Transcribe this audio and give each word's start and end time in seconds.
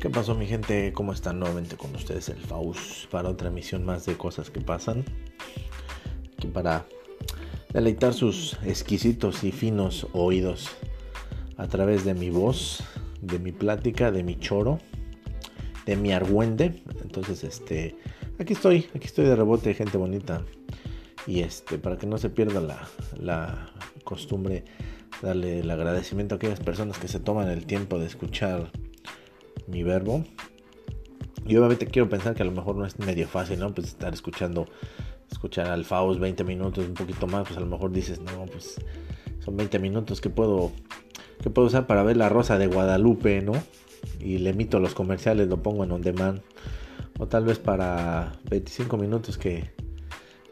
¿Qué 0.00 0.10
pasó 0.10 0.36
mi 0.36 0.46
gente? 0.46 0.92
¿Cómo 0.92 1.12
están 1.12 1.40
nuevamente 1.40 1.76
con 1.76 1.92
ustedes 1.92 2.28
el 2.28 2.38
Faust 2.38 3.10
para 3.10 3.28
otra 3.28 3.48
emisión 3.48 3.84
más 3.84 4.06
de 4.06 4.16
cosas 4.16 4.48
que 4.48 4.60
pasan? 4.60 5.04
Aquí 6.36 6.46
para 6.46 6.86
deleitar 7.72 8.14
sus 8.14 8.56
exquisitos 8.64 9.42
y 9.42 9.50
finos 9.50 10.06
oídos 10.12 10.70
a 11.56 11.66
través 11.66 12.04
de 12.04 12.14
mi 12.14 12.30
voz, 12.30 12.84
de 13.22 13.40
mi 13.40 13.50
plática, 13.50 14.12
de 14.12 14.22
mi 14.22 14.38
choro, 14.38 14.78
de 15.84 15.96
mi 15.96 16.12
argüende. 16.12 16.80
Entonces, 17.02 17.42
este, 17.42 17.96
aquí 18.38 18.52
estoy, 18.52 18.86
aquí 18.94 19.06
estoy 19.06 19.24
de 19.24 19.34
rebote, 19.34 19.74
gente 19.74 19.98
bonita. 19.98 20.44
Y 21.26 21.40
este, 21.40 21.76
para 21.76 21.98
que 21.98 22.06
no 22.06 22.18
se 22.18 22.30
pierda 22.30 22.60
la, 22.60 22.88
la 23.20 23.72
costumbre, 24.04 24.64
darle 25.22 25.58
el 25.58 25.70
agradecimiento 25.72 26.36
a 26.36 26.36
aquellas 26.36 26.60
personas 26.60 26.98
que 26.98 27.08
se 27.08 27.18
toman 27.18 27.48
el 27.48 27.66
tiempo 27.66 27.98
de 27.98 28.06
escuchar 28.06 28.70
mi 29.68 29.82
verbo. 29.82 30.24
Y 31.46 31.56
obviamente 31.56 31.86
quiero 31.86 32.08
pensar 32.08 32.34
que 32.34 32.42
a 32.42 32.46
lo 32.46 32.52
mejor 32.52 32.76
no 32.76 32.84
es 32.84 32.98
medio 32.98 33.26
fácil, 33.26 33.58
¿no? 33.60 33.72
Pues 33.74 33.88
estar 33.88 34.12
escuchando, 34.12 34.66
escuchar 35.30 35.68
al 35.68 35.84
Faust 35.84 36.20
20 36.20 36.44
minutos, 36.44 36.86
un 36.86 36.94
poquito 36.94 37.26
más, 37.26 37.46
pues 37.46 37.56
a 37.56 37.60
lo 37.60 37.66
mejor 37.66 37.90
dices, 37.90 38.20
no, 38.20 38.44
pues 38.46 38.76
son 39.40 39.56
20 39.56 39.78
minutos 39.78 40.20
que 40.20 40.28
puedo, 40.28 40.72
que 41.42 41.48
puedo 41.48 41.68
usar 41.68 41.86
para 41.86 42.02
ver 42.02 42.16
la 42.16 42.28
rosa 42.28 42.58
de 42.58 42.66
Guadalupe, 42.66 43.40
¿no? 43.40 43.52
Y 44.20 44.38
le 44.38 44.50
emito 44.50 44.78
los 44.78 44.94
comerciales, 44.94 45.48
lo 45.48 45.62
pongo 45.62 45.84
en 45.84 45.92
on 45.92 46.02
demand. 46.02 46.42
O 47.18 47.26
tal 47.26 47.44
vez 47.44 47.58
para 47.58 48.32
25 48.50 48.96
minutos 48.96 49.38
que, 49.38 49.70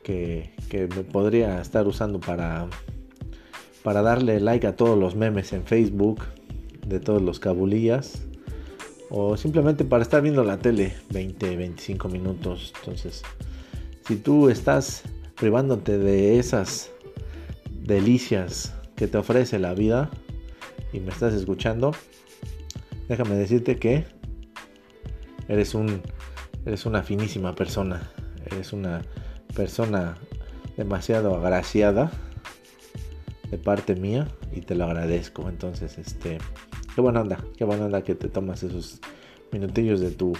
que, 0.02 0.54
que 0.68 0.88
me 0.88 1.04
podría 1.04 1.60
estar 1.60 1.86
usando 1.86 2.20
para, 2.20 2.68
para 3.82 4.02
darle 4.02 4.40
like 4.40 4.66
a 4.66 4.76
todos 4.76 4.98
los 4.98 5.14
memes 5.14 5.52
en 5.52 5.64
Facebook 5.64 6.22
de 6.86 7.00
todos 7.00 7.22
los 7.22 7.38
cabulillas 7.38 8.26
o 9.10 9.36
simplemente 9.36 9.84
para 9.84 10.02
estar 10.02 10.22
viendo 10.22 10.42
la 10.44 10.58
tele 10.58 10.94
20, 11.10 11.56
25 11.56 12.08
minutos. 12.08 12.72
Entonces, 12.80 13.22
si 14.06 14.16
tú 14.16 14.48
estás 14.48 15.02
privándote 15.36 15.98
de 15.98 16.38
esas 16.38 16.90
delicias 17.70 18.74
que 18.96 19.06
te 19.06 19.18
ofrece 19.18 19.58
la 19.58 19.74
vida 19.74 20.10
y 20.92 21.00
me 21.00 21.10
estás 21.10 21.34
escuchando, 21.34 21.92
déjame 23.08 23.36
decirte 23.36 23.76
que 23.76 24.04
eres 25.48 25.74
un 25.74 26.02
eres 26.64 26.84
una 26.84 27.04
finísima 27.04 27.54
persona, 27.54 28.10
eres 28.44 28.72
una 28.72 29.02
persona 29.54 30.18
demasiado 30.76 31.36
agraciada 31.36 32.10
de 33.50 33.56
parte 33.56 33.94
mía 33.94 34.26
y 34.52 34.62
te 34.62 34.74
lo 34.74 34.84
agradezco. 34.84 35.48
Entonces, 35.48 35.96
este 35.96 36.38
Qué 36.96 37.02
buena 37.02 37.20
onda, 37.20 37.36
qué 37.58 37.64
buena 37.66 37.84
onda 37.84 38.00
que 38.00 38.14
te 38.14 38.30
tomas 38.30 38.62
esos 38.62 39.02
minutillos 39.52 40.00
de 40.00 40.12
tu, 40.12 40.32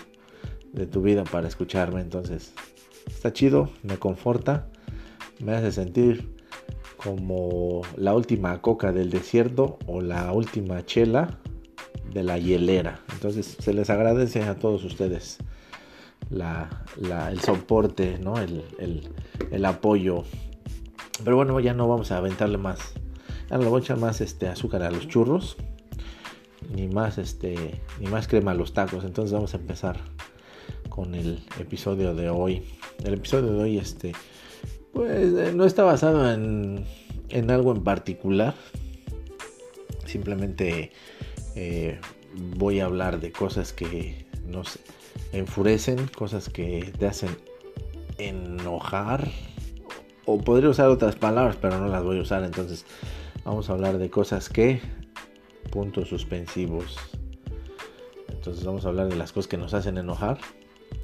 de 0.72 0.86
tu 0.86 1.02
vida 1.02 1.22
para 1.24 1.48
escucharme. 1.48 2.00
Entonces, 2.00 2.54
está 3.06 3.30
chido, 3.30 3.68
me 3.82 3.98
conforta, 3.98 4.66
me 5.38 5.52
hace 5.52 5.70
sentir 5.70 6.34
como 6.96 7.82
la 7.98 8.14
última 8.14 8.62
coca 8.62 8.90
del 8.90 9.10
desierto 9.10 9.78
o 9.86 10.00
la 10.00 10.32
última 10.32 10.82
chela 10.86 11.40
de 12.14 12.22
la 12.22 12.38
hielera. 12.38 13.00
Entonces, 13.12 13.58
se 13.60 13.74
les 13.74 13.90
agradece 13.90 14.42
a 14.44 14.54
todos 14.54 14.82
ustedes 14.82 15.36
el 16.30 17.40
soporte, 17.42 18.18
¿no? 18.18 18.38
el, 18.38 18.64
el, 19.50 19.64
apoyo. 19.66 20.24
Pero 21.22 21.36
bueno, 21.36 21.60
ya 21.60 21.74
no 21.74 21.86
vamos 21.86 22.12
a 22.12 22.16
aventarle 22.16 22.56
más. 22.56 22.94
No 23.50 23.58
le 23.58 23.68
voy 23.68 23.82
a 23.82 23.84
echar 23.84 23.98
más 23.98 24.22
este, 24.22 24.48
azúcar 24.48 24.82
a 24.84 24.90
los 24.90 25.06
churros 25.06 25.58
ni 26.74 26.88
más 26.88 27.18
este 27.18 27.80
ni 28.00 28.06
más 28.06 28.28
crema 28.28 28.52
a 28.52 28.54
los 28.54 28.72
tacos. 28.72 29.04
Entonces 29.04 29.32
vamos 29.32 29.54
a 29.54 29.58
empezar 29.58 29.98
con 30.88 31.14
el 31.14 31.40
episodio 31.60 32.14
de 32.14 32.30
hoy. 32.30 32.62
El 33.04 33.14
episodio 33.14 33.52
de 33.52 33.62
hoy 33.62 33.78
este 33.78 34.12
pues 34.92 35.34
eh, 35.34 35.52
no 35.54 35.64
está 35.64 35.84
basado 35.84 36.32
en, 36.32 36.84
en 37.28 37.50
algo 37.50 37.72
en 37.72 37.84
particular. 37.84 38.54
Simplemente 40.06 40.92
eh, 41.54 41.98
voy 42.56 42.80
a 42.80 42.86
hablar 42.86 43.20
de 43.20 43.32
cosas 43.32 43.72
que 43.72 44.26
nos 44.46 44.78
enfurecen 45.32 46.06
cosas 46.08 46.48
que 46.48 46.92
te 46.98 47.06
hacen 47.06 47.30
enojar 48.18 49.28
o 50.24 50.38
podría 50.38 50.70
usar 50.70 50.88
otras 50.88 51.16
palabras 51.16 51.56
pero 51.60 51.78
no 51.78 51.88
las 51.88 52.02
voy 52.02 52.18
a 52.18 52.22
usar. 52.22 52.44
Entonces 52.44 52.86
vamos 53.44 53.68
a 53.68 53.74
hablar 53.74 53.98
de 53.98 54.10
cosas 54.10 54.48
que 54.48 54.80
puntos 55.76 56.08
suspensivos. 56.08 56.96
Entonces 58.30 58.64
vamos 58.64 58.86
a 58.86 58.88
hablar 58.88 59.10
de 59.10 59.16
las 59.16 59.30
cosas 59.30 59.46
que 59.46 59.58
nos 59.58 59.74
hacen 59.74 59.98
enojar 59.98 60.38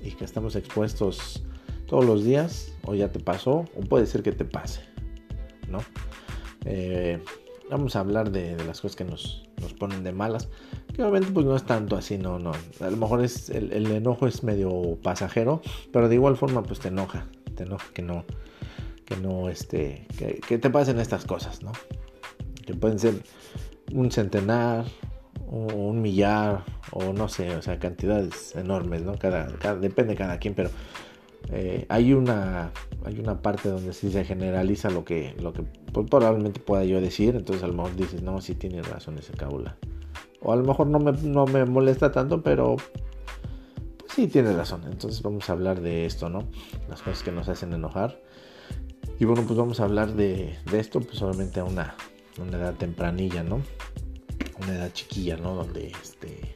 y 0.03 0.13
que 0.13 0.25
estamos 0.25 0.57
expuestos 0.57 1.45
todos 1.87 2.07
los 2.07 2.25
días, 2.25 2.73
o 2.87 2.95
ya 2.95 3.13
te 3.13 3.21
pasó, 3.21 3.67
o 3.77 3.81
puede 3.87 4.07
ser 4.07 4.23
que 4.23 4.33
te 4.33 4.47
pase, 4.47 4.81
¿no? 5.69 5.81
Eh, 6.65 7.23
vamos 7.69 7.97
a 7.97 8.01
hablar 8.01 8.31
de, 8.31 8.57
las 8.65 8.81
cosas 8.81 8.97
que 8.97 9.05
nos, 9.05 9.43
nos, 9.61 9.75
ponen 9.75 10.05
de 10.05 10.13
malas, 10.13 10.49
que 10.95 11.03
obviamente 11.03 11.33
pues 11.33 11.45
no 11.45 11.55
es 11.55 11.65
tanto 11.65 11.95
así, 11.95 12.17
no, 12.17 12.39
no, 12.39 12.53
a 12.81 12.89
lo 12.89 12.97
mejor 12.97 13.23
es, 13.23 13.51
el, 13.51 13.91
enojo 13.93 14.27
es 14.27 14.43
medio 14.43 14.97
pasajero, 15.03 15.61
pero 15.93 16.09
de 16.09 16.15
igual 16.15 16.39
forma 16.39 16.63
pues 16.63 16.81
te 16.81 16.89
enoja, 16.89 17.27
te 17.57 17.65
enoja 17.65 17.93
que 17.93 18.01
no, 18.01 18.25
que 19.05 19.19
no, 19.19 19.51
este, 19.51 20.07
que, 20.17 20.41
que 20.41 20.57
te 20.57 20.71
pasen 20.71 20.99
estas 20.99 21.27
cosas, 21.27 21.63
¿no? 21.63 21.73
Que 22.65 22.73
pueden 22.73 22.99
ser 22.99 23.23
un 23.93 24.11
centenar, 24.11 24.85
un 25.49 26.01
millar, 26.01 26.65
o 26.93 27.13
no 27.13 27.29
sé, 27.29 27.55
o 27.57 27.63
sea, 27.63 27.79
cantidades 27.79 28.57
enormes, 28.57 29.03
¿no? 29.03 29.19
Cada, 29.19 29.47
depende 29.77 30.13
de 30.13 30.19
cada 30.19 30.39
quien, 30.39 30.55
pero 30.55 30.71
eh, 31.51 31.87
hay 31.89 32.13
una 32.13 32.71
hay 33.05 33.19
una 33.19 33.43
parte 33.43 33.69
donde 33.69 33.93
sí 33.93 34.13
se 34.13 34.25
generaliza 34.25 34.91
lo 34.91 35.05
que 35.05 35.35
lo 35.41 35.53
que 35.53 35.65
probablemente 36.09 36.61
pueda 36.61 36.85
yo 36.85 37.01
decir 37.01 37.35
entonces 37.35 37.65
a 37.65 37.67
lo 37.67 37.75
mejor 37.75 37.97
dices 37.97 38.23
no 38.23 38.41
sí 38.41 38.55
tiene 38.55 38.81
razón 38.81 39.19
ese 39.19 39.33
cabula 39.33 39.77
o 40.41 40.53
a 40.53 40.57
lo 40.57 40.65
mejor 40.65 40.87
no 40.87 40.99
me, 40.99 41.13
no 41.13 41.47
me 41.47 41.65
molesta 41.65 42.13
tanto 42.13 42.43
pero 42.43 42.77
pues 44.13 44.13
sí 44.15 44.27
tiene 44.29 44.53
razón. 44.53 44.83
Entonces 44.91 45.23
vamos 45.23 45.49
a 45.49 45.53
hablar 45.53 45.81
de 45.81 46.07
esto 46.07 46.29
no 46.29 46.45
las 46.89 47.03
cosas 47.03 47.23
que 47.23 47.33
nos 47.33 47.49
hacen 47.49 47.73
enojar. 47.73 48.21
Y 49.19 49.25
bueno 49.25 49.43
pues 49.47 49.59
vamos 49.59 49.81
a 49.81 49.85
hablar 49.85 50.13
de, 50.15 50.57
de 50.71 50.81
esto 50.81 51.01
pues 51.01 51.19
solamente 51.19 51.61
a 51.61 51.65
una 51.65 51.95
una 52.39 52.57
edad 52.59 52.75
tempranilla, 52.75 53.43
¿no? 53.43 53.63
Una 54.61 54.75
edad 54.75 54.93
chiquilla, 54.93 55.37
¿no? 55.37 55.55
Donde 55.55 55.89
este, 55.89 56.55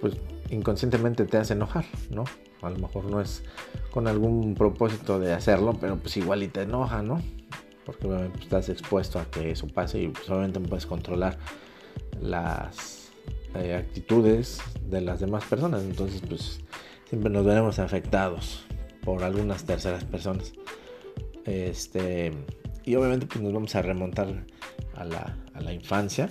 pues 0.00 0.16
inconscientemente 0.50 1.24
te 1.24 1.38
hace 1.38 1.54
enojar, 1.54 1.84
¿no? 2.10 2.24
A 2.62 2.70
lo 2.70 2.78
mejor 2.78 3.04
no 3.04 3.20
es 3.20 3.42
con 3.90 4.06
algún 4.06 4.54
propósito 4.54 5.18
de 5.18 5.32
hacerlo, 5.32 5.76
pero 5.80 5.96
pues 5.96 6.16
igual 6.16 6.42
y 6.42 6.48
te 6.48 6.62
enoja, 6.62 7.02
¿no? 7.02 7.20
Porque 7.84 8.06
obviamente 8.06 8.34
pues, 8.34 8.44
estás 8.44 8.68
expuesto 8.68 9.18
a 9.18 9.24
que 9.24 9.50
eso 9.50 9.66
pase 9.66 10.02
y 10.02 10.08
pues 10.08 10.28
obviamente 10.30 10.60
no 10.60 10.68
puedes 10.68 10.86
controlar 10.86 11.38
las 12.20 13.10
eh, 13.54 13.74
actitudes 13.74 14.60
de 14.88 15.00
las 15.00 15.20
demás 15.20 15.44
personas. 15.44 15.82
Entonces 15.82 16.22
pues 16.26 16.60
siempre 17.08 17.30
nos 17.30 17.44
veremos 17.44 17.78
afectados 17.78 18.64
por 19.02 19.24
algunas 19.24 19.64
terceras 19.64 20.04
personas. 20.04 20.52
Este, 21.44 22.32
y 22.84 22.94
obviamente 22.94 23.26
pues 23.26 23.40
nos 23.40 23.52
vamos 23.52 23.74
a 23.74 23.82
remontar 23.82 24.44
a 24.96 25.04
la, 25.04 25.36
a 25.54 25.60
la 25.60 25.72
infancia. 25.72 26.30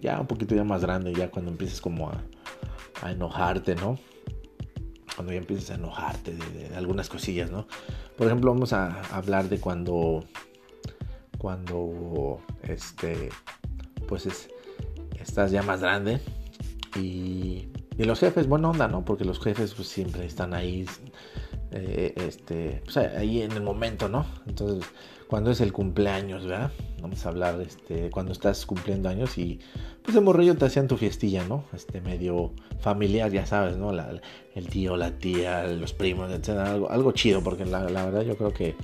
Ya 0.00 0.20
un 0.20 0.26
poquito 0.26 0.54
ya 0.54 0.64
más 0.64 0.82
grande, 0.82 1.12
ya 1.12 1.30
cuando 1.30 1.50
empieces 1.50 1.80
como 1.80 2.08
a, 2.08 2.22
a 3.02 3.12
enojarte, 3.12 3.74
¿no? 3.74 3.98
Cuando 5.14 5.32
ya 5.32 5.38
empieces 5.38 5.70
a 5.70 5.74
enojarte 5.74 6.34
de, 6.34 6.74
algunas 6.74 7.08
cosillas, 7.08 7.50
¿no? 7.50 7.66
Por 8.16 8.26
ejemplo, 8.26 8.52
vamos 8.52 8.72
a 8.72 9.02
hablar 9.14 9.48
de 9.48 9.60
cuando, 9.60 10.24
cuando, 11.38 12.40
este, 12.62 13.30
pues 14.08 14.26
es, 14.26 14.48
estás 15.18 15.50
ya 15.50 15.62
más 15.62 15.80
grande 15.80 16.20
y, 16.96 17.68
y 17.98 18.04
los 18.04 18.20
jefes, 18.20 18.46
buena 18.46 18.70
onda, 18.70 18.88
¿no? 18.88 19.04
Porque 19.04 19.24
los 19.24 19.40
jefes 19.40 19.74
pues 19.74 19.88
siempre 19.88 20.24
están 20.24 20.54
ahí, 20.54 20.86
eh, 21.72 22.14
este, 22.16 22.82
pues 22.84 22.96
ahí 22.96 23.42
en 23.42 23.52
el 23.52 23.62
momento, 23.62 24.08
¿no? 24.08 24.24
Entonces, 24.46 24.88
cuando 25.28 25.50
es 25.50 25.60
el 25.60 25.72
cumpleaños, 25.72 26.46
¿verdad? 26.46 26.70
Vamos 27.00 27.24
a 27.24 27.28
hablar, 27.30 27.60
este, 27.60 28.10
cuando 28.10 28.32
estás 28.32 28.66
cumpliendo 28.66 29.08
años 29.08 29.38
y 29.38 29.60
pues 30.02 30.14
de 30.14 30.20
morrillo 30.20 30.56
te 30.56 30.66
hacían 30.66 30.88
tu 30.88 30.96
fiestilla, 30.96 31.44
¿no? 31.44 31.64
Este 31.72 32.00
medio 32.00 32.52
familiar, 32.80 33.30
ya 33.30 33.46
sabes, 33.46 33.76
¿no? 33.76 33.90
el 33.90 34.68
tío, 34.68 34.96
la 34.96 35.12
tía, 35.18 35.64
los 35.66 35.92
primos, 35.92 36.30
etcétera, 36.30 36.72
algo, 36.72 36.90
algo 36.90 37.12
chido, 37.12 37.42
porque 37.42 37.64
la, 37.64 37.82
verdad 37.82 38.22
yo 38.22 38.36
creo 38.36 38.52
que 38.52 38.74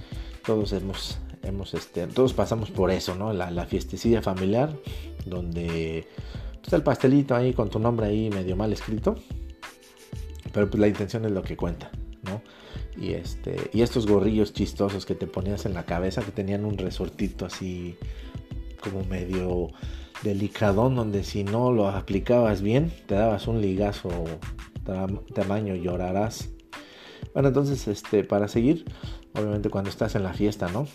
todos 0.44 0.72
hemos, 0.72 1.18
hemos, 1.42 1.74
este, 1.74 2.06
todos 2.06 2.32
pasamos 2.32 2.70
por 2.70 2.90
eso, 2.90 3.14
¿no? 3.14 3.32
La, 3.32 3.50
la 3.50 3.66
fiestecilla 3.66 4.22
familiar, 4.22 4.70
donde 5.24 6.06
está 6.62 6.76
el 6.76 6.82
pastelito 6.82 7.34
ahí 7.34 7.52
con 7.52 7.70
tu 7.70 7.78
nombre 7.78 8.06
ahí 8.06 8.30
medio 8.30 8.56
mal 8.56 8.72
escrito, 8.72 9.16
pero 10.52 10.68
pues 10.68 10.80
la 10.80 10.88
intención 10.88 11.24
es 11.24 11.32
lo 11.32 11.42
que 11.42 11.56
cuenta, 11.56 11.90
Y, 12.98 13.12
este, 13.12 13.70
y 13.72 13.82
estos 13.82 14.06
gorrillos 14.06 14.52
chistosos 14.52 15.06
que 15.06 15.14
te 15.14 15.26
ponías 15.26 15.66
en 15.66 15.74
la 15.74 15.84
cabeza, 15.84 16.22
que 16.22 16.32
tenían 16.32 16.64
un 16.64 16.78
resortito 16.78 17.46
así 17.46 17.96
como 18.80 19.04
medio 19.04 19.68
delicadón 20.22 20.96
donde 20.96 21.24
si 21.24 21.44
no 21.44 21.72
lo 21.72 21.88
aplicabas 21.88 22.62
bien 22.62 22.90
te 23.06 23.14
dabas 23.14 23.46
un 23.48 23.60
ligazo 23.60 24.10
tamaño 25.34 25.74
llorarás. 25.74 26.50
Bueno, 27.34 27.48
entonces, 27.48 27.86
este, 27.88 28.24
para 28.24 28.48
seguir, 28.48 28.84
obviamente 29.34 29.68
cuando 29.68 29.90
estás 29.90 30.14
en 30.14 30.22
la 30.22 30.32
fiesta, 30.32 30.68
¿no? 30.68 30.86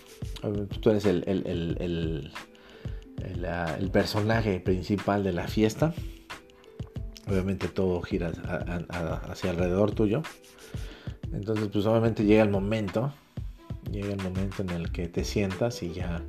Tú 0.80 0.90
eres 0.90 1.06
el, 1.06 1.24
el, 1.28 2.32
el, 3.18 3.92
personaje 3.92 4.60
principal 4.60 5.24
de 5.24 5.34
la 5.34 5.48
fiesta. 5.48 5.94
Obviamente 7.28 7.68
todo 7.68 8.02
gira 8.02 8.32
hacia 9.30 9.52
alrededor 9.52 9.92
tuyo. 9.92 10.24
Entonces, 11.34 11.70
pues 11.72 11.86
obviamente 11.86 12.26
llega 12.26 12.44
el 12.44 12.50
momento, 12.50 13.12
llega 13.92 14.14
el 14.14 14.22
momento 14.22 14.62
en 14.62 14.70
el 14.72 14.92
que 14.92 15.08
te 15.08 15.24
sientas 15.24 15.82
y 15.84 15.94
ya 15.94 16.22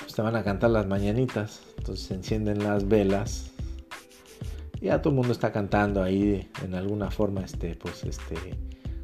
pues, 0.00 0.14
te 0.14 0.22
van 0.22 0.36
a 0.36 0.44
cantar 0.44 0.70
las 0.70 0.86
mañanitas. 0.86 1.62
Entonces 1.78 2.06
se 2.06 2.14
encienden 2.14 2.62
las 2.62 2.88
velas. 2.88 3.52
Ya 4.80 5.00
todo 5.00 5.10
el 5.10 5.16
mundo 5.16 5.32
está 5.32 5.52
cantando 5.52 6.02
ahí 6.02 6.48
en 6.62 6.74
alguna 6.74 7.10
forma, 7.10 7.40
este, 7.40 7.74
pues, 7.76 8.04
este, 8.04 8.36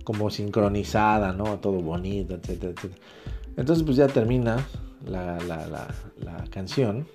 como 0.04 0.30
sincronizada, 0.30 1.32
¿no? 1.32 1.58
Todo 1.60 1.80
bonito, 1.80 2.34
etcétera, 2.34 2.72
etcétera. 2.72 3.00
Entonces, 3.56 3.84
pues 3.84 3.96
ya 3.96 4.06
termina 4.06 4.66
la, 5.06 5.38
la, 5.40 5.66
la, 6.18 6.44
canción. 6.50 7.06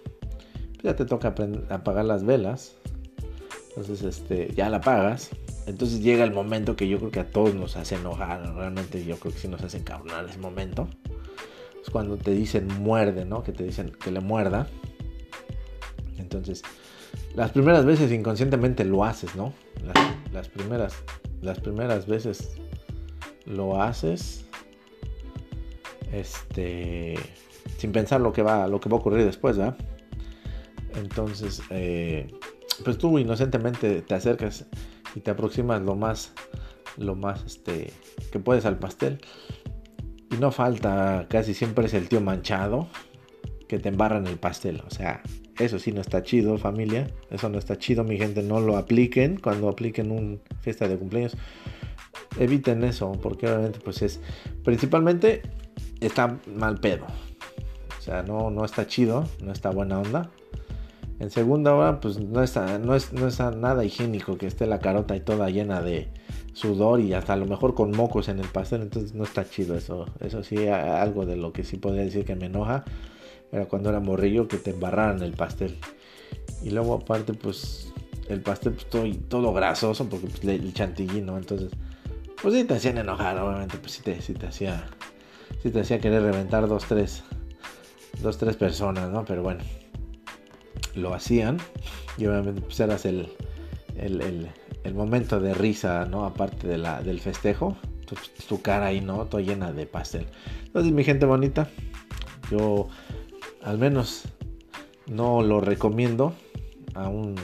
ya 0.83 0.95
te 0.95 1.05
toca 1.05 1.33
apagar 1.69 2.05
las 2.05 2.23
velas. 2.23 2.75
Entonces, 3.69 4.01
este, 4.03 4.53
ya 4.55 4.69
la 4.69 4.77
apagas. 4.77 5.29
Entonces 5.67 6.01
llega 6.01 6.23
el 6.23 6.31
momento 6.31 6.77
que 6.77 6.87
yo 6.87 6.97
creo 6.97 7.11
que 7.11 7.19
a 7.19 7.29
todos 7.29 7.53
nos 7.53 7.75
hace 7.75 7.95
enojar. 7.95 8.55
Realmente 8.55 9.03
yo 9.03 9.17
creo 9.17 9.33
que 9.33 9.39
sí 9.39 9.47
nos 9.49 9.61
hace 9.61 9.77
encabronar 9.77 10.25
ese 10.25 10.39
momento. 10.39 10.87
Es 11.83 11.89
cuando 11.89 12.17
te 12.17 12.31
dicen 12.31 12.67
muerde, 12.79 13.25
¿no? 13.25 13.43
Que 13.43 13.51
te 13.51 13.65
dicen 13.65 13.91
que 13.91 14.11
le 14.11 14.21
muerda. 14.21 14.67
Entonces, 16.17 16.63
las 17.35 17.51
primeras 17.51 17.85
veces 17.85 18.11
inconscientemente 18.11 18.85
lo 18.85 19.03
haces, 19.03 19.35
¿no? 19.35 19.53
Las, 19.85 20.33
las 20.33 20.47
primeras, 20.47 20.95
las 21.41 21.59
primeras 21.59 22.07
veces 22.07 22.55
lo 23.45 23.81
haces 23.81 24.45
este 26.11 27.15
sin 27.77 27.91
pensar 27.91 28.21
lo 28.21 28.33
que 28.33 28.41
va 28.41 28.67
lo 28.67 28.79
que 28.79 28.89
va 28.89 28.97
a 28.97 28.99
ocurrir 28.99 29.25
después 29.25 29.57
¿verdad? 29.57 29.77
entonces 30.95 31.61
eh, 31.69 32.27
pues 32.83 32.97
tú 32.97 33.19
inocentemente 33.19 34.01
te 34.01 34.15
acercas 34.15 34.65
y 35.17 35.21
te 35.21 35.31
aproximas 35.31 35.81
lo 35.81 35.95
más 35.95 36.31
lo 36.95 37.15
más 37.15 37.43
este 37.43 37.91
que 38.31 38.39
puedes 38.39 38.65
al 38.65 38.77
pastel. 38.77 39.19
Y 40.31 40.35
no 40.35 40.51
falta 40.51 41.25
casi 41.29 41.53
siempre 41.53 41.87
es 41.87 41.93
el 41.93 42.07
tío 42.07 42.21
manchado 42.21 42.87
que 43.67 43.79
te 43.79 43.89
embarra 43.89 44.17
en 44.17 44.27
el 44.27 44.37
pastel. 44.37 44.83
O 44.85 44.91
sea 44.91 45.23
eso 45.57 45.79
sí 45.79 45.91
no 45.91 46.01
está 46.01 46.21
chido 46.21 46.57
familia. 46.57 47.07
Eso 47.31 47.49
no 47.49 47.57
está 47.57 47.77
chido 47.77 48.03
mi 48.03 48.17
gente. 48.17 48.43
No 48.43 48.59
lo 48.59 48.77
apliquen 48.77 49.37
cuando 49.37 49.69
apliquen 49.69 50.11
un 50.11 50.39
fiesta 50.61 50.87
de 50.87 50.97
cumpleaños. 50.97 51.35
Eviten 52.39 52.83
eso, 52.83 53.11
porque 53.13 53.47
obviamente 53.47 53.79
pues 53.79 54.03
es, 54.03 54.19
principalmente 54.63 55.41
está 55.99 56.37
mal 56.55 56.79
pedo. 56.79 57.07
O 57.97 58.01
sea, 58.01 58.21
no, 58.21 58.51
no 58.51 58.63
está 58.65 58.85
chido, 58.85 59.27
no 59.41 59.51
está 59.51 59.71
buena 59.71 59.99
onda. 59.99 60.29
En 61.19 61.31
segunda 61.31 61.73
hora, 61.73 61.99
pues 61.99 62.19
no 62.19 62.43
está, 62.43 62.77
no 62.77 62.95
es, 62.95 63.11
no 63.11 63.27
es 63.27 63.39
nada 63.39 63.83
higiénico 63.83 64.37
que 64.37 64.45
esté 64.45 64.67
la 64.67 64.79
carota 64.79 65.15
y 65.15 65.19
toda 65.19 65.49
llena 65.49 65.81
de 65.81 66.09
sudor 66.53 66.99
y 66.99 67.13
hasta 67.13 67.33
a 67.33 67.37
lo 67.37 67.45
mejor 67.45 67.73
con 67.73 67.91
mocos 67.91 68.29
en 68.29 68.39
el 68.39 68.47
pastel, 68.47 68.83
entonces 68.83 69.13
no 69.15 69.23
está 69.23 69.49
chido 69.49 69.75
eso. 69.75 70.05
Eso 70.19 70.43
sí, 70.43 70.67
algo 70.67 71.25
de 71.25 71.35
lo 71.35 71.53
que 71.53 71.63
sí 71.63 71.77
podría 71.77 72.03
decir 72.03 72.23
que 72.23 72.35
me 72.35 72.45
enoja 72.45 72.85
era 73.51 73.65
cuando 73.65 73.89
era 73.89 73.99
morrillo 73.99 74.47
que 74.47 74.57
te 74.57 74.71
embarraran 74.71 75.21
el 75.23 75.33
pastel. 75.33 75.77
Y 76.61 76.69
luego 76.69 76.95
aparte, 76.95 77.33
pues 77.33 77.93
el 78.29 78.41
pastel 78.41 78.73
pues, 78.73 78.87
todo, 79.29 79.53
grasoso 79.53 80.07
porque 80.09 80.27
pues, 80.27 80.43
el 80.43 80.73
chantilly, 80.73 81.21
¿no? 81.21 81.37
Entonces 81.37 81.71
pues 82.41 82.53
sí 82.53 82.63
te 82.65 82.75
hacían 82.75 82.97
enojar, 82.97 83.37
obviamente, 83.39 83.77
pues 83.77 83.93
sí 83.93 84.03
te, 84.03 84.21
sí 84.21 84.33
te 84.33 84.47
hacía, 84.47 84.87
sí 85.63 85.71
te 85.71 85.79
hacía 85.79 85.99
querer 85.99 86.21
reventar 86.21 86.67
dos, 86.67 86.85
tres, 86.85 87.23
dos, 88.21 88.37
tres 88.37 88.55
personas, 88.55 89.09
¿no? 89.09 89.25
Pero 89.25 89.41
bueno, 89.41 89.63
lo 90.97 91.13
hacían 91.13 91.57
y 92.17 92.25
obviamente 92.25 92.61
pues 92.61 92.79
eras 92.79 93.05
el, 93.05 93.29
el, 93.95 94.49
el, 94.83 94.93
momento 94.93 95.39
de 95.39 95.53
risa, 95.53 96.05
¿no? 96.05 96.25
Aparte 96.25 96.67
de 96.67 96.77
la, 96.77 97.01
del 97.01 97.19
festejo, 97.19 97.77
tu, 98.05 98.15
tu 98.47 98.61
cara 98.61 98.87
ahí, 98.87 99.01
¿no? 99.01 99.25
Toda 99.25 99.43
llena 99.43 99.71
de 99.71 99.85
pastel. 99.85 100.25
Entonces, 100.65 100.91
mi 100.91 101.03
gente 101.03 101.25
bonita, 101.25 101.69
yo 102.51 102.87
al 103.63 103.77
menos 103.77 104.23
no 105.07 105.41
lo 105.41 105.61
recomiendo 105.61 106.33
a 106.93 107.07
un 107.09 107.35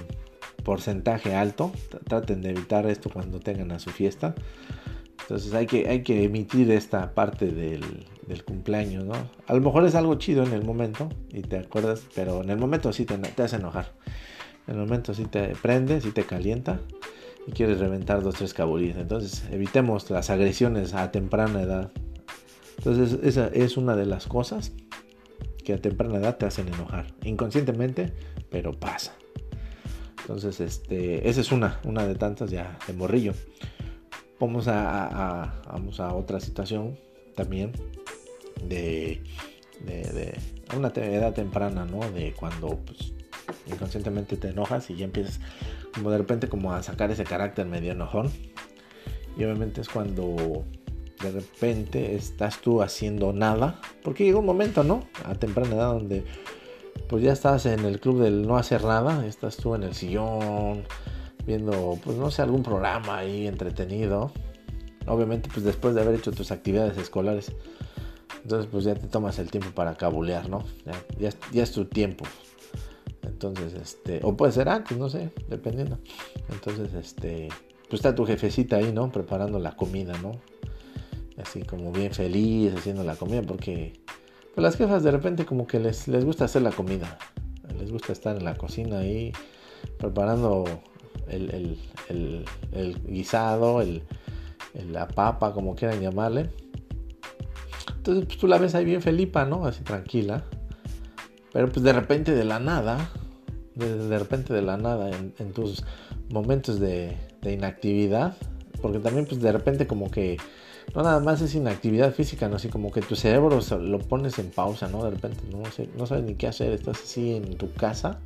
porcentaje 0.64 1.36
alto. 1.36 1.72
Traten 2.08 2.42
de 2.42 2.52
evitar 2.52 2.86
esto 2.88 3.10
cuando 3.10 3.40
tengan 3.40 3.72
a 3.72 3.80
su 3.80 3.90
fiesta. 3.90 4.36
Entonces 5.24 5.54
hay 5.54 5.66
que, 5.68 5.88
hay 5.88 6.04
que 6.04 6.24
emitir 6.24 6.70
esta 6.72 7.14
parte 7.14 7.48
del, 7.48 7.84
cumpleaños, 8.46 9.06
¿no? 9.06 9.14
A 9.48 9.54
lo 9.54 9.62
mejor 9.62 9.86
es 9.86 9.96
algo 9.96 10.16
chido 10.16 10.44
en 10.44 10.54
el 10.54 10.64
momento 10.64 11.10
y 11.30 11.42
te 11.42 11.58
acuerdas, 11.58 12.04
pero 12.16 12.42
en 12.42 12.50
el 12.50 12.58
momento 12.58 12.92
sí 12.92 13.06
te, 13.06 13.18
te 13.18 13.44
hace 13.44 13.58
enojar. 13.58 13.94
En 14.68 14.75
el 14.75 14.81
momento 14.81 15.14
sí 15.14 15.25
te 15.25 15.56
prende, 15.62 16.02
sí 16.02 16.12
te 16.12 16.24
calienta 16.24 16.80
y 17.48 17.52
quieres 17.52 17.80
reventar 17.80 18.22
dos, 18.24 18.36
tres 18.36 18.54
cabulines. 18.54 18.98
Entonces 18.98 19.44
evitemos 19.52 20.10
las 20.10 20.30
agresiones 20.30 20.94
a 20.94 21.12
temprana 21.12 21.62
edad. 21.62 21.92
Entonces 22.78 23.20
esa 23.24 23.48
es 23.48 23.78
una 23.78 23.96
de 23.96 24.06
las 24.06 24.28
cosas 24.28 24.74
que 25.64 25.74
a 25.74 25.78
temprana 25.78 26.18
edad 26.18 26.38
te 26.38 26.46
hacen 26.46 26.68
enojar. 26.68 27.14
Inconscientemente, 27.24 28.14
pero 28.50 28.74
pasa. 28.74 29.14
Entonces, 30.22 30.62
este, 30.62 31.28
esa 31.28 31.42
es 31.42 31.52
una, 31.52 31.81
una 31.84 32.08
de 32.08 32.16
tantas 32.16 32.50
ya 32.50 32.78
de 32.88 32.94
morrillo. 32.94 33.34
Vamos 34.40 34.68
a, 34.68 35.62
vamos 35.68 36.00
a 36.00 36.14
otra 36.14 36.40
situación 36.40 36.98
también 37.36 37.72
de, 38.68 39.22
de, 39.86 40.38
una 40.76 40.90
edad 40.90 41.34
temprana, 41.34 41.86
¿no? 41.86 42.00
De 42.12 42.34
cuando 42.34 42.80
pues, 42.80 43.14
inconscientemente 43.68 44.38
te 44.38 44.50
enojas 44.50 44.90
y 44.90 44.96
ya 44.96 45.06
empiezas 45.06 45.40
como 45.94 46.12
de 46.12 46.18
repente 46.18 46.50
como 46.50 46.74
a 46.74 46.84
sacar 46.84 47.12
ese 47.12 47.24
carácter 47.24 47.66
medio 47.66 47.92
enojón. 47.92 48.32
Y 49.38 49.44
obviamente 49.44 49.82
es 49.82 49.90
cuando 49.90 50.66
de 51.22 51.32
repente 51.32 52.16
estás 52.16 52.60
tú 52.60 52.82
haciendo 52.82 53.34
nada. 53.34 53.80
Porque 54.04 54.24
llega 54.24 54.40
un 54.40 54.46
momento, 54.46 54.84
¿no? 54.84 55.08
A 55.26 55.36
temprana 55.36 55.76
edad 55.76 55.94
donde 55.94 56.24
pues 57.08 57.24
ya 57.24 57.34
estás 57.34 57.66
en 57.66 57.86
el 57.86 58.00
club 58.00 58.22
del 58.22 58.48
no 58.48 58.58
hacer 58.58 58.84
nada. 58.84 59.26
Estás 59.26 59.58
tú 59.58 59.76
en 59.76 59.84
el 59.84 59.94
sillón 59.94 60.84
viendo, 61.46 61.98
pues 62.04 62.18
no 62.18 62.32
sé, 62.32 62.42
algún 62.42 62.64
programa 62.64 63.18
ahí 63.18 63.48
entretenido. 63.48 64.32
Obviamente, 65.08 65.50
pues 65.52 65.66
después 65.66 65.96
de 65.96 66.02
haber 66.02 66.16
hecho 66.16 66.32
tus 66.32 66.52
actividades 66.52 66.98
escolares. 66.98 67.52
Entonces, 68.42 68.70
pues 68.72 68.84
ya 68.84 68.96
te 68.96 69.08
tomas 69.08 69.40
el 69.40 69.50
tiempo 69.50 69.70
para 69.72 69.96
cabulear, 69.96 70.50
¿no? 70.50 70.64
Ya, 71.18 71.30
ya, 71.52 71.64
es 71.64 71.72
tu 71.72 71.86
tiempo. 71.86 72.26
Entonces, 73.22 73.74
este, 73.74 74.20
o 74.24 74.36
puede 74.36 74.52
ser 74.52 74.70
antes, 74.70 74.98
no 74.98 75.10
sé, 75.10 75.32
dependiendo. 75.50 75.98
Entonces, 76.50 76.94
este, 76.94 77.50
pues 77.90 78.00
está 78.00 78.16
tu 78.16 78.26
jefecita 78.26 78.78
ahí, 78.78 78.92
¿no? 78.92 79.12
Preparando 79.12 79.60
la 79.60 79.76
comida, 79.76 80.14
¿no? 80.22 80.32
Así 81.42 81.64
como 81.64 81.92
bien 81.92 82.14
feliz 82.14 82.74
haciendo 82.76 83.04
la 83.04 83.16
comida, 83.16 83.42
porque 83.42 83.94
pues 84.54 84.64
las 84.64 84.78
jefas 84.78 85.04
de 85.04 85.12
repente 85.12 85.46
como 85.46 85.66
que 85.66 85.80
les, 85.80 86.08
les 86.08 86.24
gusta 86.26 86.46
hacer 86.46 86.62
la 86.62 86.72
comida. 86.72 87.18
Les 87.80 87.92
gusta 87.92 88.14
estar 88.14 88.36
en 88.36 88.46
la 88.46 88.56
cocina 88.56 89.00
ahí 89.00 89.32
preparando 89.98 90.66
el, 91.27 92.46
guisado, 93.08 93.82
el, 93.82 94.03
la 94.91 95.08
papa, 95.08 95.53
como 95.53 95.75
quieran 95.75 96.01
llamarle. 96.01 96.50
Entonces 97.98 98.25
pues, 98.25 98.38
tú 98.38 98.48
la 98.48 98.58
ves 98.58 98.75
ahí 98.75 98.86
bien 98.86 99.01
felipa, 99.01 99.46
¿no? 99.46 99.65
Así 99.65 99.84
tranquila. 99.84 100.43
Pero 101.51 101.70
pues 101.70 101.84
de 101.84 101.93
repente 101.93 102.34
de 102.34 102.43
la 102.43 102.60
nada, 102.60 103.10
de, 103.75 104.17
repente 104.17 104.53
de 104.53 104.62
la 104.62 104.77
nada, 104.77 105.12
en, 105.12 105.53
tus 105.53 105.84
momentos 106.29 106.79
de, 106.79 107.15
inactividad, 107.43 108.36
porque 108.82 109.00
también 109.00 109.25
pues 109.25 109.41
de 109.41 109.51
repente 109.51 109.86
como 109.86 110.10
que 110.10 110.38
no 110.96 111.03
nada 111.03 111.20
más 111.20 111.41
es 111.41 111.53
inactividad 111.55 112.12
física, 112.13 112.50
¿no? 112.50 112.55
Así 112.55 112.70
como 112.70 112.91
que 112.91 113.01
tu 113.01 113.15
cerebro 113.15 113.60
lo 113.79 114.00
pones 114.00 114.39
en 114.39 114.50
pausa, 114.50 114.88
¿no? 114.88 115.03
De 115.03 115.12
repente 115.12 115.43
no, 115.51 115.62
no 115.98 116.08
sabes 116.08 116.24
ni 116.24 116.36
qué 116.36 116.48
hacer, 116.48 116.74
estás 116.74 117.01
así 117.03 117.36
en 117.36 117.55
tu 117.55 117.72
casa 117.72 118.20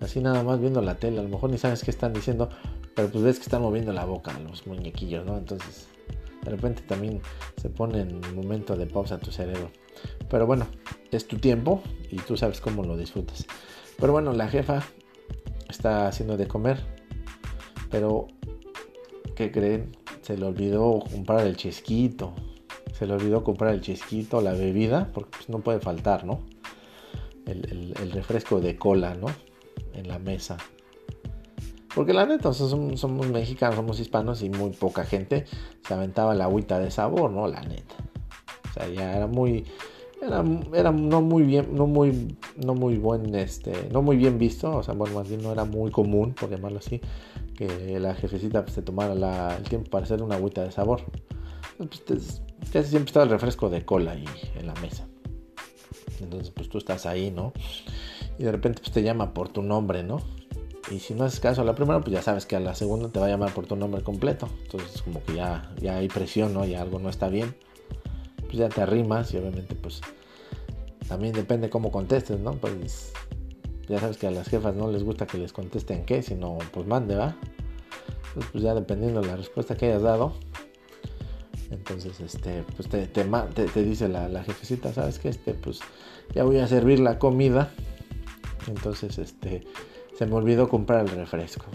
así 0.00 0.20
nada 0.20 0.42
más 0.42 0.60
viendo 0.60 0.80
la 0.82 0.96
tele, 0.96 1.20
a 1.20 1.22
lo 1.22 1.28
mejor 1.28 1.50
ni 1.50 1.58
sabes 1.58 1.82
qué 1.82 1.90
están 1.90 2.12
diciendo, 2.12 2.48
pero 2.94 3.08
pues 3.10 3.24
ves 3.24 3.36
que 3.38 3.44
están 3.44 3.62
moviendo 3.62 3.92
la 3.92 4.04
boca 4.04 4.38
los 4.40 4.66
muñequillos, 4.66 5.24
¿no? 5.24 5.36
Entonces, 5.36 5.88
de 6.42 6.50
repente 6.50 6.82
también 6.82 7.20
se 7.60 7.68
pone 7.68 8.00
en 8.00 8.20
momento 8.34 8.76
de 8.76 8.86
pausa 8.86 9.18
tu 9.18 9.30
cerebro. 9.30 9.70
Pero 10.28 10.46
bueno, 10.46 10.66
es 11.10 11.26
tu 11.26 11.36
tiempo 11.36 11.82
y 12.10 12.16
tú 12.16 12.36
sabes 12.36 12.60
cómo 12.60 12.82
lo 12.82 12.96
disfrutas. 12.96 13.46
Pero 13.98 14.12
bueno, 14.12 14.32
la 14.32 14.48
jefa 14.48 14.82
está 15.68 16.08
haciendo 16.08 16.36
de 16.36 16.48
comer, 16.48 16.80
pero 17.90 18.28
¿qué 19.36 19.50
creen? 19.50 19.96
Se 20.22 20.36
le 20.36 20.46
olvidó 20.46 21.00
comprar 21.00 21.46
el 21.46 21.56
chesquito. 21.56 22.32
Se 22.92 23.06
le 23.06 23.14
olvidó 23.14 23.44
comprar 23.44 23.74
el 23.74 23.80
chesquito, 23.80 24.40
la 24.40 24.52
bebida, 24.52 25.10
porque 25.12 25.30
pues, 25.36 25.48
no 25.48 25.60
puede 25.60 25.80
faltar, 25.80 26.24
¿no? 26.24 26.40
el, 27.46 28.12
refresco 28.12 28.60
de 28.60 28.76
cola, 28.76 29.14
¿no? 29.14 29.28
En 29.94 30.08
la 30.08 30.18
mesa. 30.18 30.56
Porque 31.94 32.12
la 32.12 32.24
neta, 32.24 32.52
somos, 32.52 33.00
somos, 33.00 33.28
mexicanos, 33.28 33.76
somos 33.76 33.98
hispanos 33.98 34.42
y 34.42 34.50
muy 34.50 34.70
poca 34.70 35.04
gente 35.04 35.44
se 35.86 35.94
aventaba 35.94 36.34
la 36.34 36.44
agüita 36.44 36.78
de 36.78 36.90
sabor, 36.90 37.30
¿no? 37.30 37.48
La 37.48 37.62
neta. 37.62 37.96
O 38.70 38.72
sea, 38.72 38.88
ya 38.88 39.16
era 39.16 39.26
muy 39.26 39.64
era, 40.22 40.44
era, 40.74 40.92
no 40.92 41.22
muy 41.22 41.44
bien, 41.44 41.74
no 41.74 41.86
muy, 41.86 42.36
no 42.56 42.74
muy 42.74 42.98
buen, 42.98 43.34
este, 43.34 43.88
no 43.90 44.02
muy 44.02 44.16
bien 44.16 44.38
visto, 44.38 44.76
o 44.76 44.82
sea, 44.82 44.94
bueno, 44.94 45.14
más 45.14 45.28
bien 45.28 45.42
no 45.42 45.50
era 45.50 45.64
muy 45.64 45.90
común, 45.90 46.34
por 46.34 46.50
llamarlo 46.50 46.78
así, 46.78 47.00
que 47.56 47.98
la 47.98 48.14
jefecita 48.14 48.62
pues, 48.62 48.74
se 48.74 48.82
tomara 48.82 49.56
el 49.56 49.64
tiempo 49.64 49.90
para 49.90 50.04
hacer 50.04 50.22
una 50.22 50.36
agüita 50.36 50.62
de 50.62 50.72
sabor. 50.72 51.02
Pues, 51.78 52.42
casi 52.72 52.90
siempre 52.90 53.08
estaba 53.08 53.24
el 53.24 53.30
refresco 53.30 53.70
de 53.70 53.84
cola 53.84 54.12
ahí 54.12 54.24
en 54.56 54.66
la 54.66 54.74
mesa. 54.74 55.06
Entonces, 56.20 56.50
pues 56.50 56.68
tú 56.68 56.78
estás 56.78 57.06
ahí, 57.06 57.30
¿no? 57.30 57.54
Y 58.40 58.44
de 58.44 58.50
repente 58.50 58.80
pues, 58.80 58.90
te 58.90 59.04
llama 59.04 59.32
por 59.32 59.50
tu 59.50 59.62
nombre, 59.62 60.02
¿no? 60.02 60.20
Y 60.90 60.98
si 60.98 61.14
no 61.14 61.24
haces 61.24 61.38
caso 61.38 61.60
a 61.60 61.64
la 61.64 61.76
primera, 61.76 62.00
pues 62.00 62.12
ya 62.12 62.22
sabes 62.22 62.46
que 62.46 62.56
a 62.56 62.60
la 62.60 62.74
segunda 62.74 63.10
te 63.10 63.20
va 63.20 63.26
a 63.26 63.28
llamar 63.28 63.54
por 63.54 63.66
tu 63.66 63.76
nombre 63.76 64.02
completo. 64.02 64.48
Entonces, 64.64 65.02
como 65.02 65.22
que 65.22 65.36
ya, 65.36 65.70
ya 65.80 65.98
hay 65.98 66.08
presión, 66.08 66.52
¿no? 66.52 66.64
Ya 66.64 66.80
algo 66.80 66.98
no 66.98 67.08
está 67.08 67.28
bien 67.28 67.54
pues 68.50 68.58
ya 68.58 68.68
te 68.68 68.82
arrimas 68.82 69.32
y 69.32 69.36
obviamente 69.36 69.76
pues 69.76 70.00
también 71.08 71.32
depende 71.32 71.70
cómo 71.70 71.92
contestes, 71.92 72.40
¿no? 72.40 72.54
Pues 72.54 73.12
ya 73.88 74.00
sabes 74.00 74.16
que 74.16 74.26
a 74.26 74.32
las 74.32 74.48
jefas 74.48 74.74
no 74.74 74.90
les 74.90 75.04
gusta 75.04 75.26
que 75.26 75.38
les 75.38 75.52
contesten 75.52 76.04
qué, 76.04 76.22
sino 76.22 76.58
pues 76.72 76.86
mande, 76.86 77.14
¿va? 77.14 77.36
Entonces, 78.28 78.50
pues 78.50 78.64
ya 78.64 78.74
dependiendo 78.74 79.20
de 79.20 79.28
la 79.28 79.36
respuesta 79.36 79.76
que 79.76 79.86
hayas 79.86 80.02
dado, 80.02 80.34
entonces 81.70 82.18
este, 82.20 82.64
pues 82.76 82.88
te, 82.88 83.06
te, 83.06 83.84
dice 83.84 84.08
la, 84.08 84.28
la, 84.28 84.42
jefecita, 84.42 84.92
¿sabes 84.92 85.20
qué? 85.20 85.28
Este, 85.28 85.54
pues 85.54 85.80
ya 86.34 86.42
voy 86.42 86.58
a 86.58 86.66
servir 86.66 86.98
la 86.98 87.20
comida. 87.20 87.72
Entonces, 88.68 89.18
este, 89.18 89.64
se 90.16 90.26
me 90.26 90.34
olvidó 90.34 90.68
comprar 90.68 91.00
el 91.00 91.10
refresco. 91.10 91.66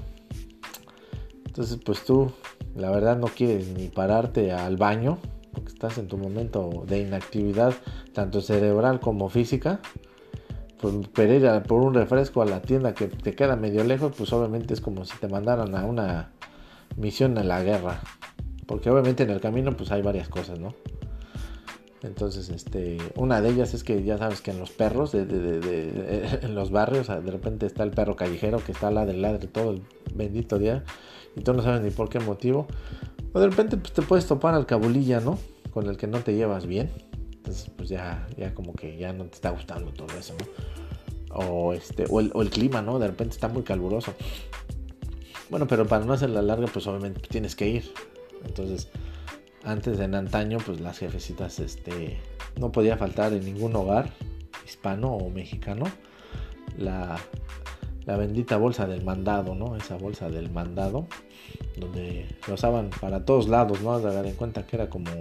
Entonces, 1.46 1.80
pues 1.84 2.04
tú, 2.04 2.32
la 2.76 2.92
verdad, 2.92 3.18
no 3.18 3.28
quieres 3.28 3.70
ni 3.70 3.88
pararte 3.88 4.52
al 4.52 4.78
baño 4.78 5.18
porque 5.56 5.70
estás 5.70 5.98
en 5.98 6.08
tu 6.08 6.18
momento 6.18 6.84
de 6.86 7.00
inactividad, 7.00 7.74
tanto 8.14 8.42
cerebral 8.42 9.00
como 9.00 9.30
física, 9.30 9.80
pues 10.82 10.94
pero 11.14 11.34
ir 11.34 11.64
por 11.64 11.82
un 11.82 11.94
refresco 11.94 12.42
a 12.42 12.46
la 12.46 12.62
tienda 12.62 12.94
que 12.94 13.08
te 13.08 13.34
queda 13.34 13.56
medio 13.56 13.84
lejos, 13.84 14.14
pues 14.16 14.32
obviamente 14.34 14.74
es 14.74 14.82
como 14.82 15.06
si 15.06 15.18
te 15.18 15.28
mandaran 15.28 15.74
a 15.76 15.86
una 15.86 16.32
misión 16.98 17.38
en 17.38 17.48
la 17.48 17.64
guerra. 17.64 18.02
Porque 18.68 18.90
obviamente 18.90 19.24
en 19.24 19.30
el 19.30 19.40
camino 19.40 19.76
pues 19.76 19.92
hay 19.92 20.02
varias 20.02 20.28
cosas, 20.28 20.60
¿no? 20.60 20.76
Entonces, 22.06 22.50
este, 22.50 22.98
una 23.16 23.42
de 23.42 23.50
ellas 23.50 23.74
es 23.74 23.84
que 23.84 24.04
ya 24.04 24.18
sabes 24.18 24.42
que 24.42 24.52
en 24.52 24.60
los 24.60 24.70
perros, 24.70 25.12
de, 25.12 25.22
en 26.42 26.56
los 26.56 26.72
barrios, 26.72 27.08
de 27.08 27.32
repente 27.32 27.66
está 27.66 27.84
el 27.84 27.92
perro 27.92 28.16
callejero 28.16 28.60
que 28.64 28.72
está 28.72 28.92
la 28.92 29.06
del 29.06 29.22
ladre 29.22 29.48
todo 29.48 29.72
el 29.72 29.82
bendito 30.14 30.60
día 30.60 30.84
y 31.36 31.42
tú 31.42 31.54
no 31.54 31.64
sabes 31.64 31.82
ni 31.82 31.90
por 31.90 32.10
qué 32.10 32.20
motivo. 32.20 32.68
O 33.34 33.40
de 33.40 33.50
repente 33.50 33.78
pues, 33.78 33.92
te 33.92 34.02
puedes 34.02 34.28
topar 34.28 34.54
al 34.54 34.66
cabulilla, 34.66 35.20
¿no? 35.20 35.40
Con 35.72 35.90
el 35.90 35.98
que 35.98 36.08
no 36.08 36.20
te 36.20 36.36
llevas 36.36 36.68
bien. 36.68 36.92
Entonces, 37.32 37.70
pues 37.76 37.90
ya, 37.90 38.28
ya 38.38 38.54
como 38.54 38.74
que 38.74 38.98
ya 38.98 39.12
no 39.12 39.26
te 39.26 39.36
está 39.36 39.50
gustando 39.50 39.92
todo 39.92 40.08
eso, 40.18 40.34
¿no? 40.40 40.46
O, 41.38 41.74
este, 41.74 42.06
o, 42.10 42.22
el, 42.22 42.50
clima, 42.50 42.82
¿no? 42.82 42.98
De 42.98 43.08
repente 43.08 43.34
está 43.34 43.50
muy 43.50 43.64
caluroso. 43.64 44.14
Bueno, 45.50 45.68
pero 45.68 45.86
para 45.86 46.06
no 46.06 46.14
hacer 46.14 46.30
la 46.30 46.42
larga, 46.42 46.68
pues 46.68 46.88
obviamente 46.88 47.22
tienes 47.28 47.56
que 47.56 47.68
ir. 47.68 47.92
Entonces, 48.46 48.90
antes 49.66 50.00
en 50.00 50.16
antaño, 50.16 50.60
pues 50.66 50.80
las 50.80 51.00
jefecitas, 51.00 51.60
este, 51.60 52.18
no 52.60 52.72
podía 52.72 52.98
faltar 52.98 53.34
en 53.34 53.44
ningún 53.44 53.76
hogar 53.76 54.12
hispano 54.66 55.12
o 55.12 55.30
mexicano 55.30 55.86
la, 56.78 57.18
la 58.06 58.18
bendita 58.18 58.58
bolsa 58.58 58.88
del 58.88 59.04
mandado, 59.04 59.56
¿no? 59.56 59.76
Esa 59.76 59.98
bolsa 59.98 60.30
del 60.30 60.52
mandado, 60.52 61.08
donde 61.78 62.28
lo 62.48 62.54
usaban 62.54 62.90
para 63.02 63.26
todos 63.26 63.48
lados, 63.48 63.82
¿no? 63.82 64.00
Dar 64.00 64.26
en 64.26 64.36
cuenta 64.36 64.66
que 64.66 64.76
era 64.76 64.90
como, 64.90 65.12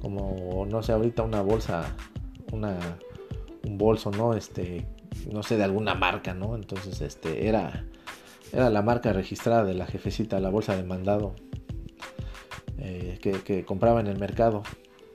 como, 0.00 0.66
no 0.68 0.82
sé, 0.82 0.92
ahorita 0.92 1.22
una 1.22 1.40
bolsa, 1.40 1.94
una, 2.52 2.76
un 3.64 3.78
bolso, 3.78 4.10
¿no? 4.10 4.34
Este, 4.34 4.86
no 5.30 5.42
sé, 5.42 5.56
de 5.56 5.64
alguna 5.64 5.94
marca, 5.94 6.34
¿no? 6.34 6.56
Entonces, 6.56 7.00
este, 7.00 7.48
era, 7.48 7.84
era 8.52 8.70
la 8.70 8.82
marca 8.82 9.12
registrada 9.12 9.64
de 9.64 9.74
la 9.74 9.86
jefecita, 9.86 10.40
la 10.40 10.50
bolsa 10.50 10.76
de 10.76 10.82
mandado, 10.82 11.34
eh, 12.78 13.18
que, 13.20 13.64
compraba 13.64 14.00
en 14.00 14.06
el 14.06 14.18
mercado. 14.18 14.62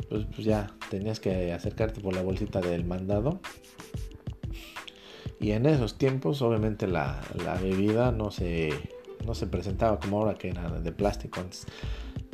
Pues, 0.10 0.26
pues 0.26 0.46
ya 0.46 0.76
tenías 0.90 1.20
que 1.20 1.54
acercarte 1.54 2.02
por 2.02 2.14
la 2.14 2.22
bolsita 2.22 2.60
del 2.60 2.84
mandado 2.84 3.40
y 5.42 5.54
en 5.54 5.66
esos 5.66 5.98
tiempos, 5.98 6.44
obviamente, 6.44 6.86
la, 6.86 7.20
bebida 7.60 8.12
no 8.12 8.30
se, 8.30 8.70
no 9.26 9.34
se 9.34 9.48
presentaba 9.48 10.00
como 10.00 10.20
ahora 10.20 10.36
que 10.36 10.50
era 10.50 10.70
de 10.70 10.92
plástico. 10.92 11.42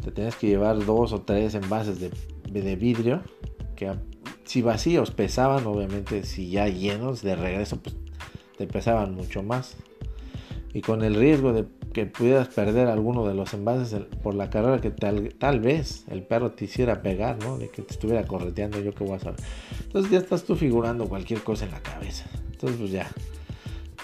Te 0.04 0.12
tenías 0.12 0.36
que 0.36 0.48
llevar 0.48 0.86
dos 0.86 1.14
o 1.14 1.22
tres 1.22 1.56
envases 1.56 2.02
de, 2.02 2.12
de 2.52 2.76
vidrio 2.76 3.22
que 3.78 3.94
si 4.44 4.62
vacíos 4.62 5.12
pesaban, 5.12 5.66
obviamente, 5.68 6.24
si 6.24 6.50
ya 6.50 6.68
llenos 6.68 7.22
de 7.22 7.38
regreso, 7.38 7.80
pues 7.82 7.96
te 8.58 8.68
pesaban 8.68 9.16
mucho 9.16 9.42
más. 9.42 9.78
Y 10.74 10.82
con 10.82 11.02
el 11.02 11.16
riesgo 11.16 11.54
de 11.54 11.64
que 11.98 12.06
pudieras 12.06 12.48
perder 12.50 12.90
alguno 12.90 13.28
de 13.28 13.34
los 13.34 13.56
envases 13.56 14.04
por 14.22 14.36
la 14.36 14.52
carrera 14.52 14.80
que 14.80 14.92
tal, 14.92 15.34
tal 15.40 15.60
vez 15.60 16.06
el 16.10 16.22
perro 16.22 16.52
te 16.52 16.66
hiciera 16.66 17.02
pegar, 17.02 17.40
¿no? 17.40 17.58
De 17.58 17.70
que 17.70 17.82
te 17.82 17.92
estuviera 17.92 18.24
correteando, 18.28 18.80
yo 18.80 18.94
qué 18.94 19.04
voy 19.04 19.16
a 19.16 19.20
saber. 19.20 19.40
Entonces 19.82 20.12
ya 20.12 20.20
estás 20.20 20.44
tú 20.44 20.56
figurando 20.56 21.10
cualquier 21.10 21.42
cosa 21.42 21.66
en 21.66 21.72
la 21.72 21.82
cabeza. 21.82 22.30
Entonces 22.52 22.78
pues 22.78 22.92
ya, 22.92 23.10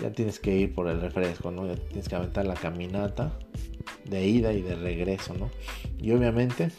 ya 0.01 0.11
tienes 0.11 0.39
que 0.39 0.57
ir 0.57 0.73
por 0.73 0.87
el 0.87 1.01
refresco, 1.01 1.51
¿no? 1.51 1.67
Ya 1.67 1.75
tienes 1.75 2.09
que 2.09 2.15
aventar 2.15 2.47
la 2.47 2.55
caminata 2.55 3.31
de 4.05 4.25
ida 4.25 4.53
y 4.53 4.63
de 4.63 4.73
regreso, 4.73 5.35
¿no? 5.35 5.51
Y 5.99 6.13
obviamente 6.13 6.71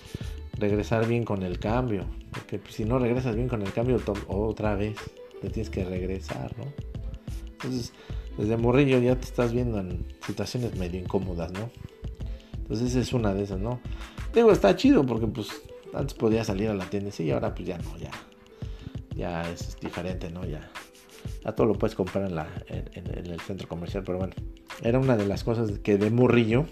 regresar 0.59 1.07
bien 1.07 1.23
con 1.23 1.45
el 1.45 1.61
cambio, 1.61 2.07
porque 2.33 2.61
si 2.71 2.85
no 2.85 2.99
regresas 2.99 3.37
bien 3.37 3.47
con 3.47 3.63
el 3.63 3.73
cambio 3.73 4.01
otra 4.27 4.75
vez, 4.75 4.97
te 5.41 5.49
tienes 5.49 5.71
que 5.71 5.85
regresar, 5.85 6.59
¿no? 6.59 6.65
Entonces, 7.53 7.93
desde 8.37 8.57
morrillo 8.57 8.99
ya 8.99 9.17
te 9.17 9.25
estás 9.25 9.53
viendo 9.53 9.79
en 9.79 10.07
situaciones 10.27 10.77
medio 10.77 11.01
incómodas, 11.01 11.53
¿no? 11.53 11.71
Entonces 12.57 12.95
es 12.95 13.13
una 13.13 13.35
de 13.35 13.45
esas, 13.45 13.61
¿no? 13.61 13.81
Digo, 14.35 14.51
está 14.51 14.75
chido 14.75 15.05
porque 15.05 15.27
pues 15.27 15.49
antes 15.93 16.15
podía 16.15 16.45
salir 16.45 16.69
a 16.71 16.75
la 16.75 16.89
tienda 16.89 17.11
y 17.19 17.31
ahora 17.31 17.55
pues 17.55 17.69
ya 17.69 17.79
no, 17.79 17.97
ya, 17.99 18.11
ya 19.15 19.51
es 19.51 19.79
diferente, 19.81 20.31
¿no? 20.31 20.45
Ya 20.45 20.71
a 21.45 21.53
todo 21.53 21.67
lo 21.67 21.75
puedes 21.75 21.95
comprar 21.95 22.25
en, 22.27 22.35
la, 22.35 22.49
en, 22.69 23.07
el 23.07 23.41
centro 23.41 23.69
comercial, 23.69 24.03
pero 24.05 24.19
bueno, 24.19 24.35
era 24.83 24.99
una 24.99 25.17
de 25.17 25.27
las 25.27 25.45
cosas 25.45 25.79
que 25.79 25.99
de 25.99 26.11
morrillo, 26.11 26.67